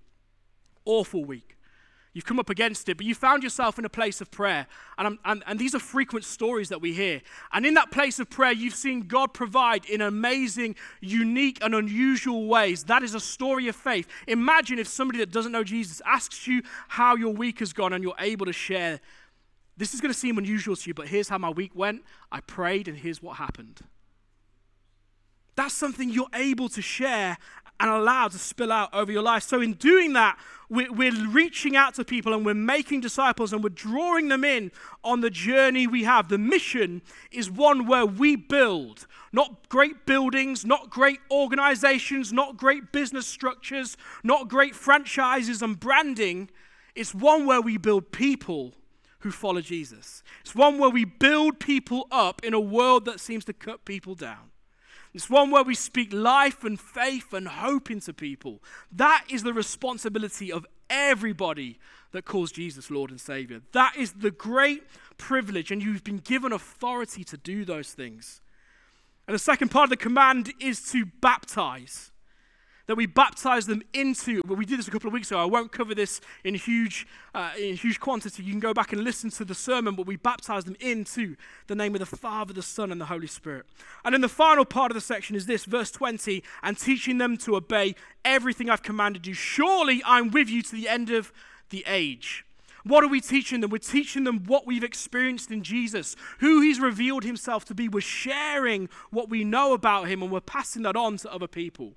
awful 0.84 1.24
week. 1.24 1.57
You've 2.18 2.24
come 2.24 2.40
up 2.40 2.50
against 2.50 2.88
it, 2.88 2.96
but 2.96 3.06
you 3.06 3.14
found 3.14 3.44
yourself 3.44 3.78
in 3.78 3.84
a 3.84 3.88
place 3.88 4.20
of 4.20 4.28
prayer. 4.32 4.66
And, 4.98 5.20
and, 5.24 5.44
and 5.46 5.56
these 5.56 5.72
are 5.76 5.78
frequent 5.78 6.24
stories 6.24 6.68
that 6.68 6.80
we 6.80 6.92
hear. 6.92 7.22
And 7.52 7.64
in 7.64 7.74
that 7.74 7.92
place 7.92 8.18
of 8.18 8.28
prayer, 8.28 8.50
you've 8.50 8.74
seen 8.74 9.02
God 9.02 9.32
provide 9.32 9.84
in 9.84 10.00
amazing, 10.00 10.74
unique, 11.00 11.58
and 11.62 11.76
unusual 11.76 12.48
ways. 12.48 12.82
That 12.82 13.04
is 13.04 13.14
a 13.14 13.20
story 13.20 13.68
of 13.68 13.76
faith. 13.76 14.08
Imagine 14.26 14.80
if 14.80 14.88
somebody 14.88 15.20
that 15.20 15.30
doesn't 15.30 15.52
know 15.52 15.62
Jesus 15.62 16.02
asks 16.04 16.48
you 16.48 16.62
how 16.88 17.14
your 17.14 17.32
week 17.32 17.60
has 17.60 17.72
gone 17.72 17.92
and 17.92 18.02
you're 18.02 18.16
able 18.18 18.46
to 18.46 18.52
share. 18.52 18.98
This 19.76 19.94
is 19.94 20.00
going 20.00 20.12
to 20.12 20.18
seem 20.18 20.38
unusual 20.38 20.74
to 20.74 20.90
you, 20.90 20.94
but 20.94 21.06
here's 21.06 21.28
how 21.28 21.38
my 21.38 21.50
week 21.50 21.70
went. 21.72 22.02
I 22.32 22.40
prayed, 22.40 22.88
and 22.88 22.98
here's 22.98 23.22
what 23.22 23.36
happened. 23.36 23.78
That's 25.54 25.72
something 25.72 26.10
you're 26.10 26.26
able 26.34 26.68
to 26.70 26.82
share 26.82 27.36
and 27.80 27.90
allowed 27.90 28.32
to 28.32 28.38
spill 28.38 28.72
out 28.72 28.92
over 28.92 29.12
your 29.12 29.22
life. 29.22 29.42
So, 29.42 29.60
in 29.60 29.74
doing 29.74 30.12
that, 30.14 30.38
we're, 30.68 31.12
reaching 31.28 31.76
out 31.76 31.94
to 31.94 32.04
people 32.04 32.34
and 32.34 32.44
we're 32.44 32.54
making 32.54 33.00
disciples 33.00 33.52
and 33.52 33.62
we're 33.62 33.70
drawing 33.70 34.28
them 34.28 34.44
in 34.44 34.70
on 35.02 35.20
the 35.20 35.30
journey 35.30 35.86
we 35.86 36.04
have. 36.04 36.28
The 36.28 36.38
mission 36.38 37.02
is 37.30 37.50
one 37.50 37.86
where 37.86 38.04
we 38.04 38.36
build, 38.36 39.06
not 39.32 39.68
great 39.68 40.04
buildings, 40.04 40.64
not 40.64 40.90
great 40.90 41.20
organizations, 41.30 42.32
not 42.32 42.56
great 42.56 42.92
business 42.92 43.26
structures, 43.26 43.96
not 44.22 44.48
great 44.48 44.74
franchises 44.74 45.62
and 45.62 45.78
branding. 45.78 46.50
It's 46.94 47.14
one 47.14 47.46
where 47.46 47.62
we 47.62 47.78
build 47.78 48.12
people 48.12 48.74
who 49.20 49.30
follow 49.30 49.60
Jesus. 49.60 50.22
It's 50.42 50.54
one 50.54 50.78
where 50.78 50.90
we 50.90 51.04
build 51.04 51.58
people 51.58 52.06
up 52.10 52.44
in 52.44 52.54
a 52.54 52.60
world 52.60 53.04
that 53.06 53.20
seems 53.20 53.44
to 53.46 53.52
cut 53.52 53.84
people 53.84 54.14
down. 54.14 54.47
It's 55.18 55.28
one 55.28 55.50
where 55.50 55.64
we 55.64 55.74
speak 55.74 56.12
life 56.12 56.62
and 56.62 56.78
faith 56.78 57.32
and 57.32 57.48
hope 57.48 57.90
into 57.90 58.12
people. 58.12 58.62
That 58.92 59.24
is 59.28 59.42
the 59.42 59.52
responsibility 59.52 60.52
of 60.52 60.64
everybody 60.88 61.80
that 62.12 62.24
calls 62.24 62.52
Jesus 62.52 62.88
Lord 62.88 63.10
and 63.10 63.20
Savior. 63.20 63.62
That 63.72 63.96
is 63.96 64.12
the 64.12 64.30
great 64.30 64.84
privilege, 65.16 65.72
and 65.72 65.82
you've 65.82 66.04
been 66.04 66.18
given 66.18 66.52
authority 66.52 67.24
to 67.24 67.36
do 67.36 67.64
those 67.64 67.94
things. 67.94 68.40
And 69.26 69.34
the 69.34 69.40
second 69.40 69.72
part 69.72 69.86
of 69.86 69.90
the 69.90 69.96
command 69.96 70.52
is 70.60 70.88
to 70.92 71.06
baptize 71.20 72.12
that 72.88 72.96
we 72.96 73.06
baptize 73.06 73.66
them 73.66 73.82
into. 73.92 74.42
Well, 74.46 74.56
we 74.56 74.64
did 74.64 74.78
this 74.78 74.88
a 74.88 74.90
couple 74.90 75.08
of 75.08 75.12
weeks 75.12 75.30
ago. 75.30 75.38
I 75.38 75.44
won't 75.44 75.70
cover 75.70 75.94
this 75.94 76.22
in 76.42 76.54
huge, 76.54 77.06
uh, 77.34 77.50
in 77.56 77.76
huge 77.76 78.00
quantity. 78.00 78.42
You 78.42 78.50
can 78.50 78.60
go 78.60 78.72
back 78.72 78.94
and 78.94 79.04
listen 79.04 79.30
to 79.32 79.44
the 79.44 79.54
sermon, 79.54 79.94
but 79.94 80.06
we 80.06 80.16
baptize 80.16 80.64
them 80.64 80.74
into 80.80 81.36
the 81.66 81.74
name 81.74 81.94
of 81.94 82.00
the 82.00 82.16
Father, 82.16 82.54
the 82.54 82.62
Son, 82.62 82.90
and 82.90 82.98
the 82.98 83.04
Holy 83.04 83.26
Spirit. 83.26 83.66
And 84.04 84.14
then 84.14 84.22
the 84.22 84.28
final 84.28 84.64
part 84.64 84.90
of 84.90 84.94
the 84.94 85.02
section 85.02 85.36
is 85.36 85.44
this, 85.44 85.66
verse 85.66 85.90
20, 85.90 86.42
and 86.62 86.78
teaching 86.78 87.18
them 87.18 87.36
to 87.38 87.56
obey 87.56 87.94
everything 88.24 88.70
I've 88.70 88.82
commanded 88.82 89.26
you. 89.26 89.34
Surely 89.34 90.02
I'm 90.06 90.30
with 90.30 90.48
you 90.48 90.62
to 90.62 90.72
the 90.72 90.88
end 90.88 91.10
of 91.10 91.30
the 91.68 91.84
age. 91.86 92.46
What 92.84 93.04
are 93.04 93.08
we 93.08 93.20
teaching 93.20 93.60
them? 93.60 93.68
We're 93.68 93.78
teaching 93.78 94.24
them 94.24 94.44
what 94.46 94.66
we've 94.66 94.84
experienced 94.84 95.50
in 95.50 95.62
Jesus, 95.62 96.16
who 96.38 96.62
he's 96.62 96.80
revealed 96.80 97.22
himself 97.22 97.66
to 97.66 97.74
be. 97.74 97.86
We're 97.86 98.00
sharing 98.00 98.88
what 99.10 99.28
we 99.28 99.44
know 99.44 99.74
about 99.74 100.08
him 100.08 100.22
and 100.22 100.32
we're 100.32 100.40
passing 100.40 100.84
that 100.84 100.96
on 100.96 101.18
to 101.18 101.30
other 101.30 101.48
people. 101.48 101.92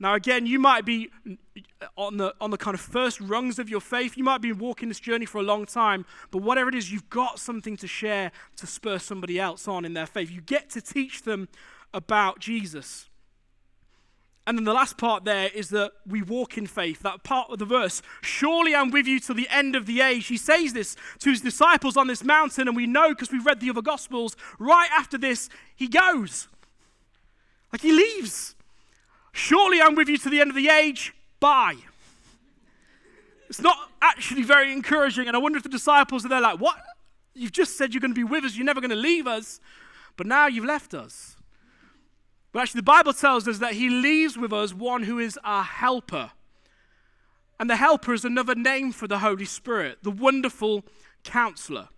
Now, 0.00 0.14
again, 0.14 0.46
you 0.46 0.58
might 0.58 0.84
be 0.84 1.10
on 1.96 2.16
the, 2.16 2.34
on 2.40 2.50
the 2.50 2.56
kind 2.56 2.74
of 2.74 2.80
first 2.80 3.20
rungs 3.20 3.58
of 3.58 3.68
your 3.68 3.80
faith. 3.80 4.16
You 4.16 4.24
might 4.24 4.42
be 4.42 4.52
walking 4.52 4.88
this 4.88 5.00
journey 5.00 5.24
for 5.24 5.38
a 5.38 5.42
long 5.42 5.66
time, 5.66 6.04
but 6.30 6.42
whatever 6.42 6.68
it 6.68 6.74
is, 6.74 6.90
you've 6.90 7.08
got 7.10 7.38
something 7.38 7.76
to 7.78 7.86
share 7.86 8.32
to 8.56 8.66
spur 8.66 8.98
somebody 8.98 9.38
else 9.38 9.68
on 9.68 9.84
in 9.84 9.94
their 9.94 10.06
faith. 10.06 10.30
You 10.30 10.40
get 10.40 10.70
to 10.70 10.80
teach 10.80 11.22
them 11.22 11.48
about 11.92 12.40
Jesus. 12.40 13.08
And 14.46 14.58
then 14.58 14.64
the 14.64 14.74
last 14.74 14.98
part 14.98 15.24
there 15.24 15.48
is 15.54 15.70
that 15.70 15.92
we 16.06 16.20
walk 16.20 16.58
in 16.58 16.66
faith. 16.66 17.00
That 17.00 17.22
part 17.22 17.50
of 17.50 17.58
the 17.58 17.64
verse, 17.64 18.02
surely 18.20 18.74
I'm 18.74 18.90
with 18.90 19.06
you 19.06 19.18
to 19.20 19.32
the 19.32 19.48
end 19.48 19.74
of 19.74 19.86
the 19.86 20.02
age. 20.02 20.26
He 20.26 20.36
says 20.36 20.74
this 20.74 20.96
to 21.20 21.30
his 21.30 21.40
disciples 21.40 21.96
on 21.96 22.08
this 22.08 22.22
mountain, 22.22 22.68
and 22.68 22.76
we 22.76 22.86
know 22.86 23.10
because 23.10 23.32
we've 23.32 23.46
read 23.46 23.60
the 23.60 23.70
other 23.70 23.80
Gospels. 23.80 24.36
Right 24.58 24.90
after 24.92 25.16
this, 25.16 25.48
he 25.74 25.88
goes. 25.88 26.48
Like 27.72 27.80
he 27.80 27.92
leaves. 27.92 28.54
Surely 29.34 29.82
I'm 29.82 29.96
with 29.96 30.08
you 30.08 30.16
to 30.16 30.30
the 30.30 30.40
end 30.40 30.50
of 30.50 30.56
the 30.56 30.68
age. 30.68 31.12
Bye. 31.40 31.74
It's 33.50 33.60
not 33.60 33.90
actually 34.00 34.42
very 34.42 34.72
encouraging. 34.72 35.26
And 35.26 35.36
I 35.36 35.40
wonder 35.40 35.56
if 35.56 35.64
the 35.64 35.68
disciples 35.68 36.24
are 36.24 36.28
there 36.28 36.40
like, 36.40 36.60
What? 36.60 36.76
You've 37.34 37.52
just 37.52 37.76
said 37.76 37.92
you're 37.92 38.00
going 38.00 38.12
to 38.12 38.14
be 38.14 38.22
with 38.22 38.44
us, 38.44 38.54
you're 38.54 38.64
never 38.64 38.80
going 38.80 38.90
to 38.90 38.96
leave 38.96 39.26
us, 39.26 39.58
but 40.16 40.28
now 40.28 40.46
you've 40.46 40.64
left 40.64 40.94
us. 40.94 41.36
But 42.52 42.62
actually, 42.62 42.78
the 42.78 42.84
Bible 42.84 43.12
tells 43.12 43.48
us 43.48 43.58
that 43.58 43.72
He 43.72 43.90
leaves 43.90 44.38
with 44.38 44.52
us 44.52 44.72
one 44.72 45.02
who 45.02 45.18
is 45.18 45.36
our 45.42 45.64
helper. 45.64 46.30
And 47.58 47.68
the 47.68 47.74
helper 47.74 48.14
is 48.14 48.24
another 48.24 48.54
name 48.54 48.92
for 48.92 49.08
the 49.08 49.18
Holy 49.18 49.46
Spirit, 49.46 49.98
the 50.02 50.12
wonderful 50.12 50.84
counselor. 51.24 51.88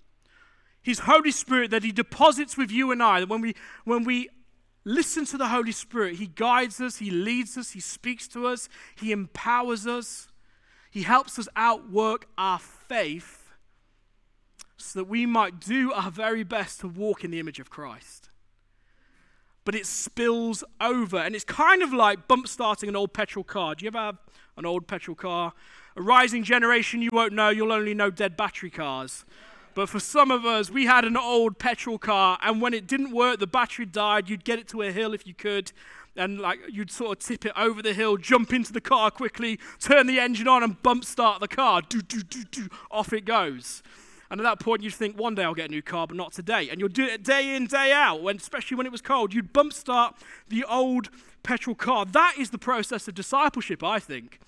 His 0.81 1.01
Holy 1.01 1.33
Spirit 1.33 1.71
that 1.71 1.83
He 1.83 1.93
deposits 1.93 2.57
with 2.57 2.71
you 2.71 2.91
and 2.93 3.03
I, 3.03 3.21
that 3.21 3.29
when 3.29 3.43
we, 3.43 3.55
when 3.85 4.05
we 4.05 4.31
Listen 4.89 5.25
to 5.25 5.37
the 5.37 5.49
Holy 5.49 5.73
Spirit. 5.73 6.15
He 6.15 6.29
guides 6.29 6.81
us, 6.81 6.99
He 6.99 7.11
leads 7.11 7.59
us, 7.59 7.73
He 7.73 7.81
speaks 7.81 8.29
to 8.29 8.47
us, 8.47 8.69
He 8.95 9.11
empowers 9.11 9.85
us, 9.85 10.29
He 10.93 11.03
helps 11.03 11.41
us 11.41 11.49
outwork 11.57 12.29
our 12.39 12.61
faith 12.61 13.51
so 14.77 15.01
that 15.01 15.07
we 15.07 15.27
might 15.27 15.59
do 15.59 15.93
our 15.93 16.13
very 16.13 16.45
best 16.45 16.79
to 16.81 16.89
walk 16.89 17.25
in 17.25 17.33
the 17.33 17.41
image 17.41 17.59
of 17.59 17.69
Christ. 17.69 18.31
But 19.65 19.75
it 19.75 19.87
spills 19.87 20.63
over, 20.81 21.19
and 21.19 21.35
it's 21.35 21.45
kind 21.45 21.83
of 21.83 21.93
like 21.93 22.29
bump 22.29 22.47
starting 22.47 22.89
an 22.89 22.95
old 22.95 23.13
petrol 23.13 23.43
car. 23.43 23.75
Do 23.75 23.85
you 23.85 23.89
ever 23.89 23.99
have 23.99 24.19
an 24.57 24.67
old 24.67 24.87
petrol 24.87 25.17
car? 25.17 25.53
A 25.97 26.03
rising 26.03 26.45
generation, 26.45 27.03
you 27.03 27.11
won't 27.13 27.33
know, 27.33 27.49
you'll 27.49 27.73
only 27.73 27.93
know 27.93 28.11
dead 28.11 28.37
battery 28.37 28.71
cars. 28.71 29.25
But 29.77 29.91
for 29.91 30.01
some 30.01 30.31
of 30.31 30.47
us, 30.47 30.71
we 30.71 30.87
had 30.87 31.05
an 31.05 31.19
old 31.19 31.59
petrol 31.59 31.99
car, 31.99 32.39
and 32.41 32.63
when 32.63 32.73
it 32.73 32.87
didn't 32.87 33.13
work, 33.13 33.41
the 33.41 33.47
battery 33.47 33.85
died. 33.85 34.27
You'd 34.31 34.43
get 34.43 34.59
it 34.59 34.69
to 34.69 34.81
a 34.81 34.91
hill 34.91 35.13
if 35.13 35.27
you 35.27 35.35
could, 35.35 35.71
and 36.17 36.41
like 36.41 36.61
you'd 36.73 36.91
sort 36.91 37.19
of 37.19 37.19
tip 37.19 37.45
it 37.45 37.53
over 37.55 37.83
the 37.83 37.93
hill, 37.93 38.17
jump 38.17 38.55
into 38.55 38.73
the 38.73 38.81
car 38.81 39.11
quickly, 39.11 39.61
turn 39.79 40.07
the 40.07 40.19
engine 40.19 40.49
on, 40.49 40.63
and 40.63 40.83
bump 40.83 41.05
start 41.05 41.41
the 41.41 41.47
car. 41.47 41.83
Do 41.83 42.01
do 42.01 42.23
do 42.23 42.43
do. 42.45 42.69
Off 42.91 43.13
it 43.13 43.27
goes. 43.27 43.83
And 44.31 44.41
at 44.41 44.45
that 44.45 44.61
point, 44.61 44.83
you'd 44.83 44.95
think, 44.95 45.19
one 45.19 45.35
day 45.35 45.45
I'll 45.45 45.53
get 45.53 45.69
a 45.69 45.73
new 45.73 45.83
car, 45.83 46.07
but 46.07 46.17
not 46.17 46.33
today. 46.33 46.71
And 46.71 46.81
you'll 46.81 46.89
do 46.89 47.05
it 47.05 47.23
day 47.23 47.55
in, 47.55 47.67
day 47.67 47.93
out, 47.93 48.23
when, 48.23 48.37
especially 48.37 48.79
when 48.79 48.87
it 48.87 48.93
was 48.93 49.03
cold. 49.03 49.35
You'd 49.35 49.53
bump 49.53 49.75
start 49.75 50.17
the 50.49 50.65
old 50.65 51.11
petrol 51.43 51.77
car. 51.77 52.07
That 52.07 52.37
is 52.39 52.49
the 52.49 52.59
process 52.59 53.07
of 53.09 53.15
discipleship, 53.15 53.85
I 53.85 53.99
think. 53.99 54.41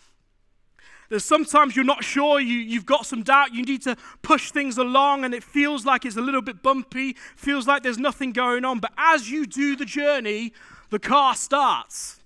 There's 1.09 1.25
sometimes 1.25 1.75
you're 1.75 1.85
not 1.85 2.05
sure, 2.05 2.39
you, 2.39 2.59
you've 2.59 2.85
got 2.85 3.07
some 3.07 3.23
doubt, 3.23 3.55
you 3.55 3.63
need 3.63 3.83
to 3.83 3.97
push 4.23 4.51
things 4.51 4.77
along, 4.77 5.25
and 5.25 5.33
it 5.33 5.43
feels 5.43 5.87
like 5.87 6.05
it's 6.05 6.17
a 6.17 6.21
little 6.21 6.43
bit 6.43 6.63
bumpy, 6.63 7.17
feels 7.37 7.67
like 7.67 7.83
there's 7.83 7.99
nothing 7.99 8.33
going 8.33 8.65
on. 8.65 8.79
But 8.79 8.93
as 8.99 9.31
you 9.31 9.47
do 9.47 9.75
the 9.75 9.87
journey, 9.87 10.53
the 10.91 10.99
car 10.99 11.35
starts. 11.35 12.21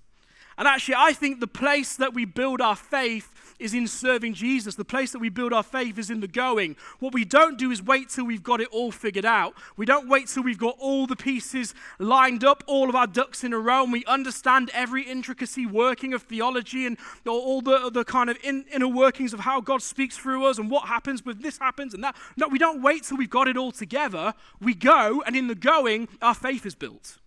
And 0.57 0.67
actually, 0.67 0.95
I 0.97 1.13
think 1.13 1.39
the 1.39 1.47
place 1.47 1.95
that 1.95 2.13
we 2.13 2.25
build 2.25 2.61
our 2.61 2.75
faith 2.75 3.32
is 3.63 3.73
in 3.73 3.87
serving 3.87 4.33
Jesus. 4.33 4.75
The 4.75 4.85
place 4.85 5.11
that 5.11 5.19
we 5.19 5.29
build 5.29 5.53
our 5.53 5.63
faith 5.63 5.97
is 5.97 6.09
in 6.09 6.19
the 6.19 6.27
going. 6.27 6.75
What 6.99 7.13
we 7.13 7.23
don't 7.25 7.57
do 7.57 7.71
is 7.71 7.81
wait 7.81 8.09
till 8.09 8.25
we've 8.25 8.43
got 8.43 8.61
it 8.61 8.67
all 8.67 8.91
figured 8.91 9.25
out. 9.25 9.53
We 9.77 9.85
don't 9.85 10.09
wait 10.09 10.27
till 10.27 10.43
we've 10.43 10.57
got 10.57 10.75
all 10.79 11.07
the 11.07 11.15
pieces 11.15 11.73
lined 11.97 12.43
up, 12.43 12.63
all 12.67 12.89
of 12.89 12.95
our 12.95 13.07
ducks 13.07 13.43
in 13.43 13.53
a 13.53 13.57
row, 13.57 13.83
and 13.83 13.91
we 13.91 14.03
understand 14.05 14.69
every 14.73 15.03
intricacy 15.03 15.65
working 15.65 16.13
of 16.13 16.23
theology 16.23 16.85
and 16.85 16.97
all 17.25 17.61
the, 17.61 17.89
the 17.89 18.03
kind 18.03 18.29
of 18.29 18.37
in, 18.43 18.65
inner 18.73 18.87
workings 18.87 19.33
of 19.33 19.39
how 19.39 19.61
God 19.61 19.81
speaks 19.81 20.17
through 20.17 20.45
us 20.45 20.57
and 20.57 20.69
what 20.69 20.87
happens 20.87 21.25
when 21.25 21.39
this 21.39 21.57
happens 21.57 21.93
and 21.93 22.03
that. 22.03 22.15
No, 22.35 22.47
we 22.49 22.59
don't 22.59 22.81
wait 22.81 23.03
till 23.03 23.17
we've 23.17 23.29
got 23.29 23.47
it 23.47 23.55
all 23.55 23.71
together. 23.71 24.33
We 24.59 24.73
go, 24.73 25.23
and 25.25 25.35
in 25.35 25.47
the 25.47 25.55
going, 25.55 26.09
our 26.21 26.35
faith 26.35 26.65
is 26.65 26.75
built 26.75 27.17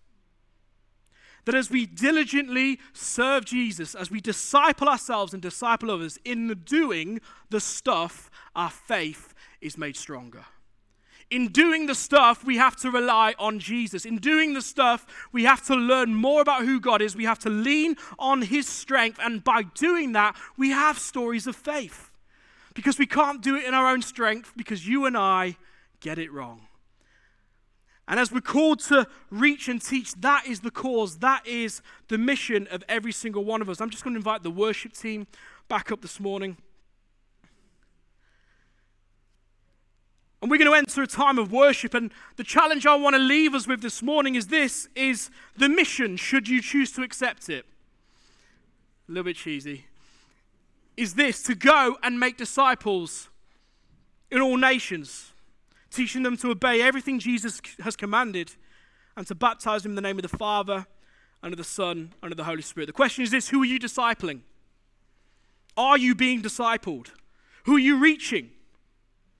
that 1.47 1.55
as 1.55 1.71
we 1.71 1.85
diligently 1.85 2.77
serve 2.91 3.45
Jesus, 3.45 3.95
as 3.95 4.11
we 4.11 4.19
disciple 4.19 4.89
ourselves 4.89 5.31
and 5.31 5.41
disciple 5.41 5.89
others, 5.89 6.19
in 6.25 6.47
the 6.47 6.55
doing 6.55 7.21
the 7.49 7.61
stuff, 7.61 8.29
our 8.53 8.69
faith 8.69 9.33
is 9.61 9.77
made 9.77 9.95
stronger. 9.95 10.43
In 11.31 11.47
doing 11.47 11.85
the 11.85 11.95
stuff, 11.95 12.43
we 12.43 12.57
have 12.57 12.75
to 12.77 12.91
rely 12.91 13.33
on 13.39 13.59
Jesus. 13.59 14.03
In 14.03 14.17
doing 14.17 14.55
the 14.55 14.61
stuff, 14.61 15.05
we 15.31 15.45
have 15.45 15.65
to 15.67 15.75
learn 15.75 16.13
more 16.13 16.41
about 16.41 16.65
who 16.65 16.81
God 16.81 17.01
is. 17.01 17.15
We 17.15 17.23
have 17.23 17.39
to 17.39 17.49
lean 17.49 17.95
on 18.19 18.41
His 18.41 18.67
strength. 18.67 19.17
And 19.23 19.41
by 19.41 19.63
doing 19.63 20.11
that, 20.11 20.35
we 20.57 20.71
have 20.71 20.99
stories 20.99 21.47
of 21.47 21.55
faith. 21.55 22.11
Because 22.73 22.99
we 22.99 23.07
can't 23.07 23.41
do 23.41 23.55
it 23.55 23.63
in 23.63 23.73
our 23.73 23.87
own 23.87 24.01
strength, 24.01 24.51
because 24.57 24.85
you 24.85 25.05
and 25.05 25.15
I 25.15 25.55
get 26.01 26.19
it 26.19 26.29
wrong. 26.29 26.66
And 28.07 28.19
as 28.19 28.31
we're 28.31 28.39
called 28.39 28.79
to 28.85 29.05
reach 29.29 29.67
and 29.67 29.81
teach, 29.81 30.13
that 30.21 30.45
is 30.47 30.61
the 30.61 30.71
cause, 30.71 31.17
that 31.17 31.45
is 31.45 31.81
the 32.07 32.17
mission 32.17 32.67
of 32.71 32.83
every 32.87 33.11
single 33.11 33.43
one 33.43 33.61
of 33.61 33.69
us. 33.69 33.81
I'm 33.81 33.89
just 33.89 34.03
going 34.03 34.13
to 34.13 34.17
invite 34.19 34.43
the 34.43 34.51
worship 34.51 34.93
team 34.93 35.27
back 35.67 35.91
up 35.91 36.01
this 36.01 36.19
morning. 36.19 36.55
And 40.41 40.49
we're 40.49 40.57
going 40.57 40.71
to 40.71 40.77
enter 40.77 41.01
a 41.01 41.07
time 41.07 41.37
of 41.37 41.51
worship. 41.51 41.93
And 41.93 42.11
the 42.37 42.43
challenge 42.43 42.85
I 42.85 42.95
want 42.95 43.15
to 43.15 43.21
leave 43.21 43.53
us 43.53 43.67
with 43.67 43.81
this 43.81 44.01
morning 44.01 44.35
is 44.35 44.47
this 44.47 44.87
is 44.95 45.29
the 45.57 45.67
mission, 45.67 46.15
should 46.15 46.47
you 46.47 46.61
choose 46.61 46.91
to 46.93 47.01
accept 47.01 47.49
it. 47.49 47.65
A 49.09 49.11
little 49.11 49.25
bit 49.25 49.35
cheesy. 49.35 49.85
Is 50.95 51.15
this 51.15 51.43
to 51.43 51.55
go 51.55 51.97
and 52.03 52.19
make 52.19 52.37
disciples 52.37 53.29
in 54.31 54.41
all 54.41 54.57
nations, 54.57 55.31
teaching 55.97 56.23
them 56.23 56.37
to 56.37 56.51
obey 56.51 56.81
everything 56.81 57.19
Jesus 57.19 57.59
has 57.81 57.95
commanded 57.95 58.51
and 59.15 59.25
to 59.27 59.35
baptize 59.35 59.81
them 59.81 59.93
in 59.93 59.95
the 59.95 60.01
name 60.01 60.17
of 60.17 60.21
the 60.21 60.37
Father, 60.37 60.85
and 61.41 61.53
of 61.53 61.57
the 61.57 61.63
Son, 61.63 62.13
and 62.21 62.31
of 62.31 62.37
the 62.37 62.43
Holy 62.43 62.61
Spirit. 62.61 62.85
The 62.85 62.93
question 62.93 63.23
is 63.23 63.31
this 63.31 63.49
who 63.49 63.61
are 63.63 63.65
you 63.65 63.79
discipling? 63.79 64.41
Are 65.75 65.97
you 65.97 66.15
being 66.15 66.41
discipled? 66.41 67.09
Who 67.65 67.75
are 67.75 67.79
you 67.79 67.97
reaching? 67.97 68.51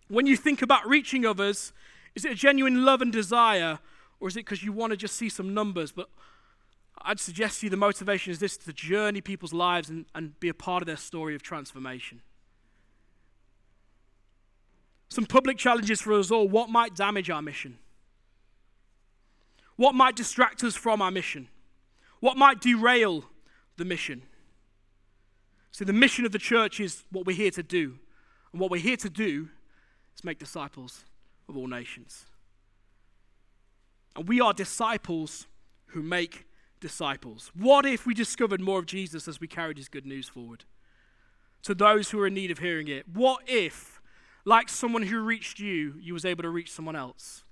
When 0.08 0.26
you 0.26 0.36
think 0.36 0.62
about 0.62 0.88
reaching 0.88 1.26
others, 1.26 1.74
is 2.16 2.26
it 2.26 2.32
a 2.32 2.36
genuine 2.36 2.86
love 2.86 3.02
and 3.02 3.12
desire, 3.12 3.80
or 4.20 4.28
is 4.28 4.36
it 4.36 4.46
because 4.46 4.64
you 4.64 4.72
want 4.72 4.92
to 4.92 4.98
just 4.98 5.16
see 5.16 5.30
some 5.30 5.54
numbers? 5.54 5.92
But 5.92 6.10
I'd 7.02 7.20
suggest 7.20 7.60
to 7.60 7.68
you 7.68 7.70
the 7.70 7.78
motivation 7.78 8.32
is 8.32 8.40
this 8.40 8.58
to 8.58 8.74
journey 8.74 9.22
people's 9.22 9.54
lives 9.54 9.90
and, 9.90 10.06
and 10.16 10.40
be 10.40 10.50
a 10.50 10.54
part 10.54 10.82
of 10.82 10.88
their 10.88 10.98
story 10.98 11.36
of 11.36 11.44
transformation. 11.44 12.22
Some 15.10 15.26
public 15.26 15.58
challenges 15.58 16.02
for 16.02 16.14
us 16.14 16.32
all. 16.32 16.48
What 16.48 16.70
might 16.70 16.96
damage 16.96 17.30
our 17.30 17.42
mission? 17.42 17.78
What 19.76 19.96
might 19.96 20.16
distract 20.16 20.64
us 20.64 20.76
from 20.76 21.02
our 21.02 21.12
mission? 21.12 21.48
What 22.20 22.38
might 22.38 22.60
derail 22.60 23.26
the 23.78 23.86
mission? 23.86 24.24
See, 25.72 25.86
the 25.86 25.94
mission 25.94 26.26
of 26.26 26.32
the 26.32 26.40
church 26.40 26.80
is 26.80 27.04
what 27.12 27.26
we're 27.26 27.36
here 27.36 27.52
to 27.52 27.64
do. 27.64 28.00
And 28.52 28.60
what 28.60 28.72
we're 28.72 28.82
here 28.82 28.98
to 28.98 29.10
do 29.10 29.50
is 30.16 30.24
make 30.24 30.40
disciples 30.40 31.06
of 31.48 31.56
all 31.56 31.68
nations. 31.68 32.26
And 34.16 34.28
we 34.28 34.42
are 34.42 34.54
disciples 34.54 35.46
who 35.88 36.02
make 36.02 36.46
disciples. 36.80 37.52
What 37.54 37.86
if 37.86 38.06
we 38.06 38.14
discovered 38.14 38.62
more 38.62 38.80
of 38.80 38.88
Jesus 38.88 39.28
as 39.28 39.40
we 39.40 39.48
carried 39.48 39.78
his 39.78 39.90
good 39.90 40.06
news 40.06 40.28
forward 40.28 40.66
to 41.64 41.76
those 41.76 42.10
who 42.10 42.20
are 42.20 42.28
in 42.28 42.34
need 42.34 42.50
of 42.50 42.60
hearing 42.60 42.88
it? 42.88 43.08
What 43.08 43.42
if, 43.48 43.97
like 44.48 44.70
someone 44.70 45.04
who 45.04 45.20
reached 45.20 45.60
you, 45.60 45.96
you 46.00 46.14
was 46.14 46.24
able 46.24 46.42
to 46.42 46.50
reach 46.50 46.72
someone 46.72 46.96
else? 46.96 47.44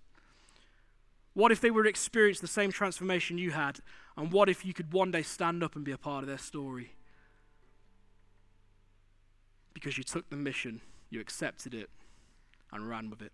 What 1.34 1.52
if 1.52 1.60
they 1.60 1.70
were 1.70 1.84
to 1.84 1.90
experience 1.90 2.40
the 2.40 2.48
same 2.48 2.72
transformation 2.72 3.38
you 3.38 3.52
had? 3.52 3.80
And 4.16 4.32
what 4.32 4.48
if 4.48 4.66
you 4.66 4.74
could 4.74 4.94
one 4.94 5.12
day 5.12 5.22
stand 5.22 5.62
up 5.62 5.76
and 5.76 5.84
be 5.84 5.92
a 5.92 5.98
part 5.98 6.24
of 6.24 6.30
their 6.30 6.38
story? 6.38 6.94
Because 9.74 9.98
you 9.98 10.06
took 10.06 10.30
the 10.30 10.38
mission, 10.38 10.80
you 11.10 11.20
accepted 11.20 11.74
it, 11.74 11.90
and 12.72 12.88
ran 12.88 13.10
with 13.10 13.22
it. 13.22 13.34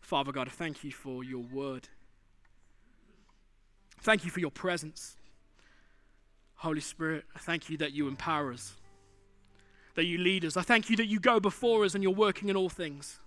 Father 0.00 0.32
God, 0.32 0.50
thank 0.50 0.82
you 0.82 0.90
for 0.90 1.22
your 1.22 1.44
word. 1.44 1.86
Thank 4.00 4.24
you 4.24 4.32
for 4.32 4.40
your 4.40 4.50
presence. 4.50 5.16
Holy 6.56 6.80
Spirit, 6.80 7.24
I 7.36 7.38
thank 7.38 7.70
you 7.70 7.76
that 7.76 7.92
you 7.92 8.08
empower 8.08 8.52
us, 8.52 8.74
that 9.94 10.04
you 10.04 10.18
lead 10.18 10.44
us. 10.44 10.56
I 10.56 10.62
thank 10.62 10.90
you 10.90 10.96
that 10.96 11.06
you 11.06 11.20
go 11.20 11.40
before 11.40 11.84
us 11.84 11.94
and 11.94 12.02
you're 12.02 12.12
working 12.12 12.48
in 12.48 12.56
all 12.56 12.68
things. 12.68 13.18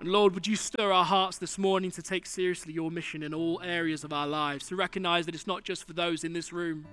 And 0.00 0.10
Lord, 0.10 0.34
would 0.34 0.46
you 0.46 0.56
stir 0.56 0.92
our 0.92 1.04
hearts 1.04 1.38
this 1.38 1.56
morning 1.56 1.90
to 1.92 2.02
take 2.02 2.26
seriously 2.26 2.72
your 2.72 2.90
mission 2.90 3.22
in 3.22 3.32
all 3.32 3.60
areas 3.64 4.04
of 4.04 4.12
our 4.12 4.26
lives, 4.26 4.66
to 4.68 4.76
recognize 4.76 5.24
that 5.26 5.34
it's 5.34 5.46
not 5.46 5.64
just 5.64 5.86
for 5.86 5.94
those 5.94 6.22
in 6.22 6.34
this 6.34 6.52
room, 6.52 6.86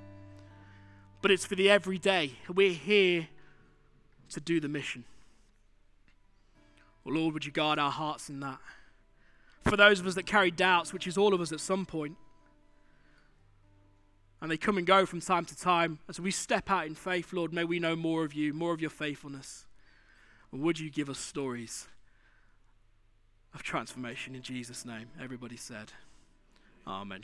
but 1.22 1.30
it's 1.30 1.46
for 1.46 1.56
the 1.56 1.70
everyday. 1.70 2.32
We're 2.48 2.72
here 2.74 3.28
to 4.30 4.40
do 4.40 4.60
the 4.60 4.70
mission. 4.70 5.04
Well, 7.04 7.16
Lord, 7.16 7.34
would 7.34 7.46
you 7.46 7.52
guard 7.52 7.78
our 7.80 7.92
hearts 7.92 8.30
in 8.30 8.40
that? 8.40 8.60
For 9.66 9.76
those 9.76 10.00
of 10.00 10.08
us 10.08 10.16
that 10.16 10.26
carry 10.26 10.52
doubts, 10.52 10.94
which 10.94 11.08
is 11.08 11.18
all 11.18 11.34
of 11.34 11.42
us 11.42 11.52
at 11.52 11.60
some 11.60 11.86
point, 11.86 12.16
and 14.44 14.52
they 14.52 14.58
come 14.58 14.78
and 14.78 14.86
go 14.86 15.06
from 15.06 15.22
time 15.22 15.46
to 15.46 15.58
time, 15.58 16.00
as 16.10 16.20
we 16.20 16.30
step 16.30 16.70
out 16.70 16.86
in 16.86 16.96
faith, 16.96 17.32
Lord, 17.32 17.54
may 17.54 17.64
we 17.64 17.80
know 17.80 17.96
more 17.96 18.26
of 18.26 18.34
you, 18.34 18.54
more 18.54 18.74
of 18.74 18.82
your 18.82 18.90
faithfulness. 18.90 19.66
And 20.52 20.62
would 20.62 20.82
you 20.82 20.90
give 20.90 21.10
us 21.10 21.18
stories 21.18 21.88
of 23.54 23.64
transformation 23.64 24.36
in 24.36 24.42
Jesus' 24.42 24.84
name? 24.84 25.08
Everybody 25.18 25.56
said, 25.56 25.94
Amen. 26.86 27.22